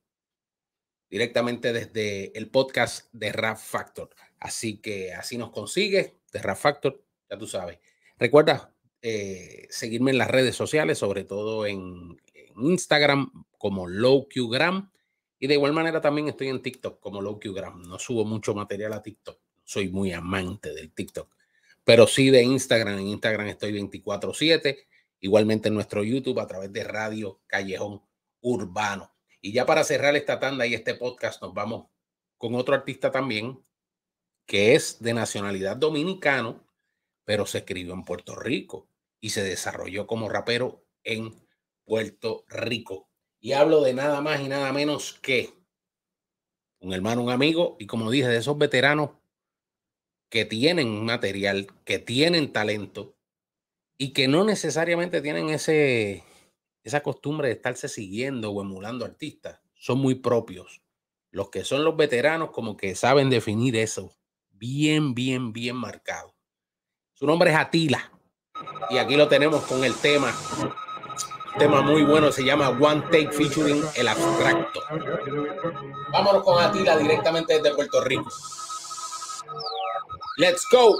Directamente 1.11 1.73
desde 1.73 2.37
el 2.37 2.51
podcast 2.51 3.07
de 3.13 3.33
Rap 3.33 3.59
Factor. 3.59 4.11
Así 4.41 4.79
que 4.79 5.13
así 5.13 5.39
nos 5.39 5.51
consigues 5.51 6.13
de 6.33 6.43
Rap 6.43 6.57
Factor, 6.57 7.05
ya 7.31 7.39
tú 7.39 7.47
sabes. 7.47 7.79
Recuerda 8.19 8.75
eh, 9.01 9.67
seguirme 9.71 10.11
en 10.11 10.19
las 10.19 10.31
redes 10.31 10.57
sociales, 10.57 10.99
sobre 10.99 11.25
todo 11.25 11.67
en, 11.67 12.21
en 12.35 12.67
Instagram 12.67 13.31
como 13.59 13.87
LowQgram. 13.87 14.91
Y 15.39 15.47
de 15.47 15.55
igual 15.55 15.73
manera 15.73 16.01
también 16.01 16.29
estoy 16.29 16.49
en 16.49 16.63
TikTok 16.63 17.01
como 17.01 17.21
LowQgram. 17.23 17.83
No 17.83 17.99
subo 17.99 18.25
mucho 18.25 18.55
material 18.55 18.93
a 18.93 19.03
TikTok. 19.03 19.39
Soy 19.65 19.89
muy 19.89 20.13
amante 20.13 20.75
del 20.75 20.93
TikTok. 20.93 21.29
Pero 21.85 22.07
sí 22.07 22.31
de 22.31 22.43
Instagram. 22.43 22.99
En 22.99 23.07
Instagram 23.09 23.49
estoy 23.49 23.73
24/7. 23.73 24.87
Igualmente 25.21 25.69
en 25.69 25.75
nuestro 25.75 26.05
YouTube 26.05 26.41
a 26.41 26.47
través 26.47 26.73
de 26.73 26.85
Radio 26.85 27.41
Callejón 27.47 28.03
Urbano. 28.41 29.13
Y 29.41 29.53
ya 29.53 29.67
para 29.67 29.85
cerrar 29.85 30.17
esta 30.17 30.41
tanda 30.41 30.67
y 30.67 30.75
este 30.75 30.95
podcast 30.95 31.41
nos 31.43 31.55
vamos 31.55 31.87
con 32.37 32.55
otro 32.55 32.75
artista 32.75 33.11
también 33.11 33.61
que 34.47 34.75
es 34.75 35.01
de 35.01 35.13
nacionalidad 35.13 35.77
dominicano, 35.77 36.65
pero 37.25 37.45
se 37.45 37.59
escribió 37.59 37.93
en 37.93 38.05
Puerto 38.05 38.35
Rico 38.35 38.89
y 39.21 39.31
se 39.31 39.43
desarrolló 39.43 40.07
como 40.07 40.31
rapero 40.31 40.87
en 41.05 41.35
Puerto 41.85 42.45
Rico. 42.49 43.08
Y 43.41 43.53
hablo 43.53 43.83
de 43.83 43.95
nada 43.95 44.21
más 44.21 44.41
y 44.41 44.49
nada 44.49 44.73
menos 44.73 45.13
que 45.23 45.53
un 46.81 46.93
hermano, 46.93 47.23
un 47.23 47.31
amigo, 47.31 47.77
y 47.79 47.87
como 47.87 48.11
dije, 48.11 48.29
de 48.29 48.39
esos 48.39 48.57
veteranos 48.57 49.11
que 50.31 50.45
tienen 50.45 51.05
material, 51.05 51.67
que 51.85 51.99
tienen 51.99 52.53
talento 52.53 53.17
y 53.97 54.13
que 54.13 54.29
no 54.29 54.45
necesariamente 54.45 55.21
tienen 55.21 55.49
ese, 55.49 56.25
esa 56.85 57.03
costumbre 57.03 57.49
de 57.49 57.55
estarse 57.55 57.89
siguiendo 57.89 58.53
o 58.53 58.63
emulando 58.63 59.05
artistas. 59.05 59.61
Son 59.75 59.99
muy 59.99 60.17
propios. 60.17 60.83
Los 61.31 61.51
que 61.51 61.65
son 61.65 61.85
los 61.85 61.97
veteranos 61.97 62.51
como 62.51 62.77
que 62.77 62.95
saben 62.95 63.31
definir 63.31 63.77
eso 63.77 64.15
bien, 64.51 65.15
bien, 65.15 65.53
bien 65.53 65.77
marcado. 65.77 66.35
Su 67.13 67.27
nombre 67.27 67.51
es 67.51 67.57
Atila. 67.57 68.13
Y 68.91 68.99
aquí 68.99 69.17
lo 69.17 69.29
tenemos 69.29 69.65
con 69.65 69.85
el 69.85 69.95
tema 69.95 70.35
tema 71.59 71.83
muy 71.83 72.03
bueno, 72.03 72.31
se 72.33 72.45
llama 72.45 72.69
One 72.71 73.03
Take 73.11 73.31
featuring 73.33 73.83
El 73.95 74.09
Abstracto. 74.09 74.81
Vámonos 76.13 76.43
con 76.43 76.63
Atila 76.63 76.97
directamente 76.97 77.55
desde 77.55 77.75
Puerto 77.75 78.03
Rico. 78.03 78.29
Let's 80.37 80.65
go. 80.71 80.97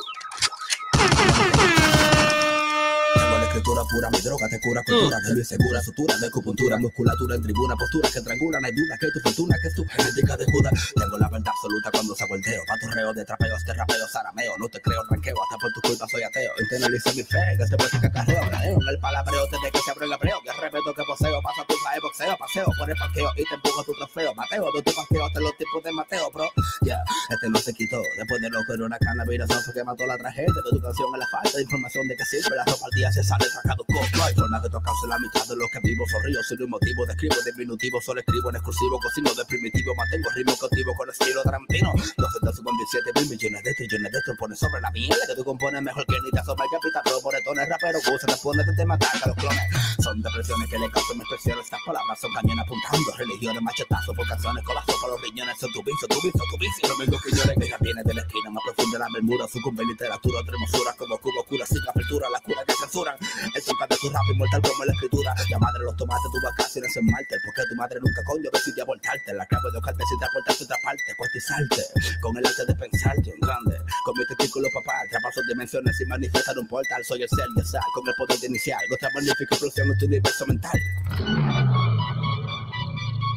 Pura, 3.99 4.11
mi 4.11 4.21
droga 4.21 4.49
te 4.49 4.61
cura, 4.61 4.83
cultura 4.85 5.19
de 5.19 5.35
luz 5.35 5.49
segura, 5.49 5.83
sutura 5.83 6.17
de 6.19 6.27
acupuntura, 6.29 6.79
musculatura 6.79 7.35
en 7.35 7.43
tribuna, 7.43 7.75
postura 7.75 8.09
que 8.09 8.21
tranguran, 8.21 8.65
hay 8.65 8.73
duda 8.73 8.97
que 9.01 9.11
tu 9.11 9.21
fortuna, 9.21 9.57
que 9.61 9.69
es 9.69 9.75
tu 9.75 9.85
genética 9.85 10.37
de 10.37 10.47
Judas. 10.53 10.73
Tengo 10.95 11.19
la 11.19 11.29
verdad 11.29 11.51
absoluta 11.51 11.91
cuando 11.91 12.15
saco 12.15 12.35
el 12.37 12.43
teo, 12.43 12.63
paturreo 12.67 13.13
de 13.13 13.25
trapeos, 13.25 13.65
que 13.65 13.73
rapeo, 13.75 14.07
zarameo, 14.07 14.55
no 14.59 14.69
te 14.69 14.81
creo, 14.81 15.03
ranqueo, 15.11 15.35
hasta 15.43 15.59
por 15.59 15.73
tu 15.73 15.81
culpa 15.83 16.07
soy 16.09 16.23
ateo. 16.23 16.53
Internalizo 16.61 17.13
mi 17.15 17.23
fe, 17.25 17.43
que 17.59 17.67
se 17.67 17.77
puede 17.77 17.91
que 18.01 18.11
carreo, 18.11 18.41
graneo, 18.47 18.79
en 18.81 18.89
el 18.89 18.99
palabreo, 19.01 19.47
desde 19.51 19.71
que 19.73 19.81
se 19.83 19.91
abre 19.91 20.07
el 20.07 20.13
abreo, 20.13 20.39
que 20.45 20.53
respeto 20.53 20.95
que 20.95 21.03
poseo, 21.03 21.43
pasa 21.43 21.67
tu 21.67 21.75
de 21.75 22.01
boxeo, 22.01 22.37
paseo 22.39 22.67
por 22.79 22.91
el 22.91 22.97
parqueo 22.97 23.31
y 23.35 23.45
te 23.45 23.55
empujo 23.55 23.83
tu 23.83 23.93
trofeo, 23.95 24.35
Mateo, 24.35 24.71
de 24.73 24.83
tu 24.83 24.93
paseo 24.95 25.27
hasta 25.27 25.41
los 25.41 25.57
tipos 25.57 25.83
de 25.83 25.91
Mateo, 25.91 26.31
bro. 26.31 26.47
Ya, 26.83 27.03
este 27.31 27.49
no 27.51 27.59
se 27.59 27.73
quitó, 27.75 28.01
después 28.17 28.41
de 28.43 28.51
loco 28.51 28.75
en 28.75 28.83
una 28.83 28.99
cannabinación 28.99 29.59
fue 29.65 29.75
que 29.75 29.83
mató 29.83 30.07
la 30.07 30.17
tragedia 30.19 30.53
de 30.55 30.71
tu 30.71 30.81
canción 30.81 31.09
en 31.15 31.21
la 31.21 31.27
falta 31.27 31.57
de 31.57 31.63
información 31.63 32.07
de 32.07 32.17
que 32.17 32.25
sirve 32.25 32.55
la 32.55 32.65
ropa 32.65 32.87
al 32.87 32.95
día 32.95 33.11
se 33.11 33.25
sale 33.25 33.45
sacado 33.47 33.88
no 33.89 34.25
hay 34.25 34.35
forma 34.35 34.61
de 34.61 34.69
tocarse 34.69 35.07
la 35.09 35.19
mitad 35.19 35.47
de 35.49 35.57
los 35.57 35.69
que 35.71 35.81
vivo. 35.81 36.05
Sonrío 36.09 36.43
sin 36.43 36.63
un 36.63 36.71
motivo 36.71 37.07
describo 37.07 37.37
diminutivo. 37.45 38.01
Solo 38.01 38.21
escribo 38.21 38.51
en 38.51 38.57
exclusivo 38.57 39.01
cocino 39.01 39.33
de 39.35 39.45
primitivo. 39.47 39.95
Mantengo 39.95 40.29
ritmo 40.35 40.57
cautivo 40.59 40.95
con 40.95 41.09
estilo 41.09 41.43
Tarantino. 41.43 41.93
257 42.17 43.13
mil 43.17 43.31
millones 43.31 43.63
de 43.65 43.75
trillones 43.75 44.13
de 44.13 44.35
pone 44.39 44.55
sobre 44.57 44.81
la 44.81 44.91
mierda 44.91 45.25
que 45.27 45.35
tú 45.35 45.45
compones 45.45 45.83
mejor 45.83 46.05
que 46.07 46.17
ni 46.23 46.31
te 46.31 46.41
asoma 46.41 46.65
el 46.65 46.71
capital 46.71 47.03
todo 47.05 47.23
moretones 47.23 47.69
rapero 47.69 47.99
que 48.05 48.19
se 48.19 48.27
responde 48.27 48.65
de 48.65 48.73
tema 48.77 48.95
ataca 48.95 49.25
a 49.25 49.29
los 49.29 49.37
clones. 49.37 49.65
Son 50.05 50.21
depresiones 50.21 50.69
que 50.69 50.79
le 50.79 50.91
causan 50.91 51.21
expresión 51.21 51.59
estas 51.59 51.81
palabras 51.85 52.21
son 52.21 52.33
cañones 52.35 52.65
apuntando. 52.65 53.09
Religiones 53.17 53.63
machetazo 53.63 54.13
por 54.13 54.29
canciones 54.29 54.65
colapso 54.65 54.95
con 55.01 55.11
los 55.11 55.23
riñones. 55.23 55.57
Son 55.59 55.73
tu 55.73 55.83
vicio 55.83 56.07
tu 56.09 56.21
vicio 56.21 56.45
tu 56.45 56.59
vicio. 56.61 56.89
Domingo 56.89 57.17
que 57.25 57.31
llores 57.33 57.57
que 57.57 57.77
viene 57.81 58.03
de 58.05 58.15
la 58.15 58.21
esquina 58.21 58.51
más 58.51 58.63
profunda 58.65 58.99
la 58.99 59.09
bermuda 59.13 59.49
sucumbe 59.49 59.85
literatura 59.85 60.41
otra 60.41 60.53
hermosura 60.53 60.93
como 60.99 61.17
cubo 61.19 61.45
cura 61.49 61.65
sin 61.65 61.81
apertura 61.89 62.29
las 62.29 62.43
curas 62.43 62.65
que 62.67 62.75
censuran. 62.75 63.17
el 63.55 63.63
de 63.69 63.97
tu 63.97 64.11
rap 64.11 64.23
inmortal 64.33 64.63
como 64.63 64.85
la 64.85 64.93
escritura. 64.93 65.35
La 65.51 65.59
madre 65.59 65.83
los 65.85 65.97
tomates 65.97 66.31
tu 66.33 66.41
vacaciones 66.43 66.97
en 66.97 67.07
Marte 67.07 67.37
porque 67.45 67.63
tu 67.69 67.75
madre 67.77 68.01
nunca 68.01 68.25
coño 68.25 68.49
decidió 68.53 68.83
abortarte 68.85 69.35
la 69.35 69.45
clave 69.47 69.71
de 69.73 69.79
ojarte 69.79 70.05
sin 70.09 70.25
aportarte 70.25 70.65
otra 70.65 70.77
parte 70.83 71.03
cuestizarte 71.17 71.83
con 72.21 72.37
el 72.37 72.47
arte 72.47 72.65
de 72.65 72.75
pensarte 72.75 73.31
en 73.31 73.41
grande. 73.41 73.79
Con 74.05 74.15
mi 74.17 74.25
testículo 74.27 74.69
papá 74.73 74.93
traspaso 75.11 75.41
dimensiones 75.49 76.01
y 76.01 76.07
manifestar 76.07 76.59
un 76.59 76.67
portal. 76.67 77.05
Soy 77.05 77.23
el 77.23 77.29
ser 77.29 77.47
de 77.57 77.65
sal 77.65 77.83
con 77.95 78.09
el 78.09 78.15
poder 78.15 78.39
de 78.39 78.47
iniciar. 78.47 78.81
Otra 78.93 79.11
magnífica 79.15 79.55
explosión 79.55 79.89
en 79.89 79.99
tu 79.99 80.07
universo 80.07 80.47
mental. 80.47 80.81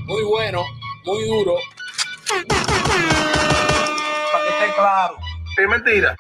Muy 0.06 0.24
bueno, 0.24 0.64
muy 1.06 1.28
duro. 1.28 1.58
Para 2.28 2.44
que 4.44 4.50
esté 4.50 4.74
claro. 4.76 5.18
Es 5.58 5.68
mentira. 5.68 6.16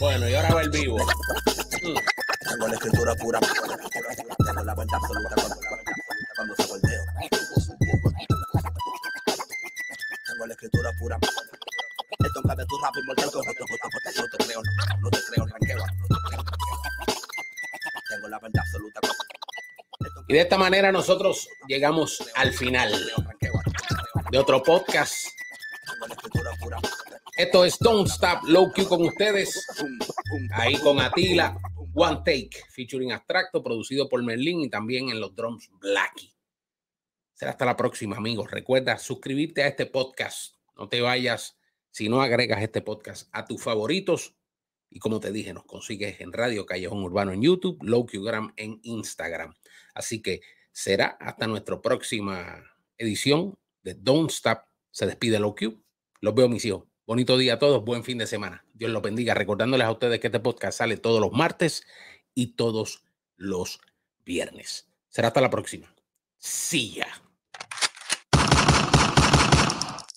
Bueno, 0.00 0.28
y 0.28 0.34
ahora 0.34 0.54
va 0.54 0.62
el 0.62 0.70
vivo. 0.70 0.96
Tengo 2.48 2.68
la 2.68 2.74
escritura 2.74 3.14
pura 3.14 3.40
tengo 3.40 4.62
la 4.62 4.74
verdad 4.74 4.94
absoluta 4.94 5.34
cuando, 6.36 6.54
el 6.74 6.80
dedo 6.82 7.04
tengo 10.26 10.46
la 10.46 10.52
escritura 10.52 10.90
pura 10.98 11.18
el 12.18 12.32
tonka 12.32 12.54
de 12.54 12.66
tu 12.66 12.78
rap 12.78 12.94
inmortal 12.96 13.30
con 13.30 13.48
otro 13.48 13.66
no 13.66 14.28
te 14.28 14.44
creo 14.44 14.62
no 15.00 15.10
te 15.10 15.18
creo 15.30 15.46
ranqueo 15.46 15.84
tengo 18.08 18.28
la 18.28 18.38
verdad 18.38 18.62
absoluta 18.62 19.00
Y 20.28 20.32
de 20.34 20.40
esta 20.40 20.58
manera 20.58 20.92
nosotros 20.92 21.48
llegamos 21.66 22.22
al 22.34 22.52
final 22.52 22.92
de 24.30 24.38
otro 24.38 24.62
podcast. 24.62 25.33
Esto 27.36 27.64
es 27.64 27.76
Don't 27.80 28.06
Stop 28.06 28.44
Low 28.44 28.72
Q 28.72 28.86
con 28.86 29.02
ustedes. 29.02 29.66
Ahí 30.52 30.76
con 30.76 31.00
Atila. 31.00 31.58
One 31.96 32.18
Take, 32.18 32.50
featuring 32.70 33.12
Abstracto, 33.12 33.62
producido 33.62 34.08
por 34.08 34.22
Merlin 34.22 34.60
y 34.60 34.70
también 34.70 35.08
en 35.10 35.20
los 35.20 35.34
drums 35.34 35.68
Blacky. 35.80 36.32
Será 37.32 37.52
hasta 37.52 37.64
la 37.64 37.76
próxima, 37.76 38.16
amigos. 38.16 38.50
Recuerda 38.50 38.98
suscribirte 38.98 39.64
a 39.64 39.68
este 39.68 39.86
podcast. 39.86 40.54
No 40.76 40.88
te 40.88 41.00
vayas 41.00 41.56
si 41.90 42.08
no 42.08 42.22
agregas 42.22 42.62
este 42.62 42.82
podcast 42.82 43.28
a 43.32 43.44
tus 43.44 43.62
favoritos. 43.62 44.36
Y 44.88 45.00
como 45.00 45.18
te 45.18 45.32
dije, 45.32 45.52
nos 45.52 45.64
consigues 45.64 46.20
en 46.20 46.32
Radio 46.32 46.66
Callejón 46.66 47.02
Urbano 47.02 47.32
en 47.32 47.42
YouTube, 47.42 47.82
Lowqgram 47.82 48.52
en 48.56 48.78
Instagram. 48.84 49.54
Así 49.92 50.22
que 50.22 50.40
será 50.70 51.16
hasta 51.20 51.48
nuestra 51.48 51.80
próxima 51.80 52.62
edición 52.96 53.58
de 53.82 53.94
Don't 53.94 54.30
Stop. 54.30 54.66
Se 54.92 55.06
despide 55.06 55.40
LowQ. 55.40 55.80
Los 56.20 56.34
veo, 56.34 56.48
mis 56.48 56.64
hijos. 56.64 56.84
Bonito 57.06 57.36
día 57.36 57.54
a 57.54 57.58
todos, 57.58 57.84
buen 57.84 58.02
fin 58.02 58.16
de 58.16 58.26
semana. 58.26 58.64
Dios 58.72 58.90
los 58.90 59.02
bendiga. 59.02 59.34
Recordándoles 59.34 59.86
a 59.86 59.90
ustedes 59.90 60.20
que 60.20 60.28
este 60.28 60.40
podcast 60.40 60.78
sale 60.78 60.96
todos 60.96 61.20
los 61.20 61.32
martes 61.32 61.86
y 62.34 62.54
todos 62.56 63.04
los 63.36 63.78
viernes. 64.24 64.88
Será 65.10 65.28
hasta 65.28 65.42
la 65.42 65.50
próxima. 65.50 65.94
Sí 66.38 66.94
ya. 66.94 67.23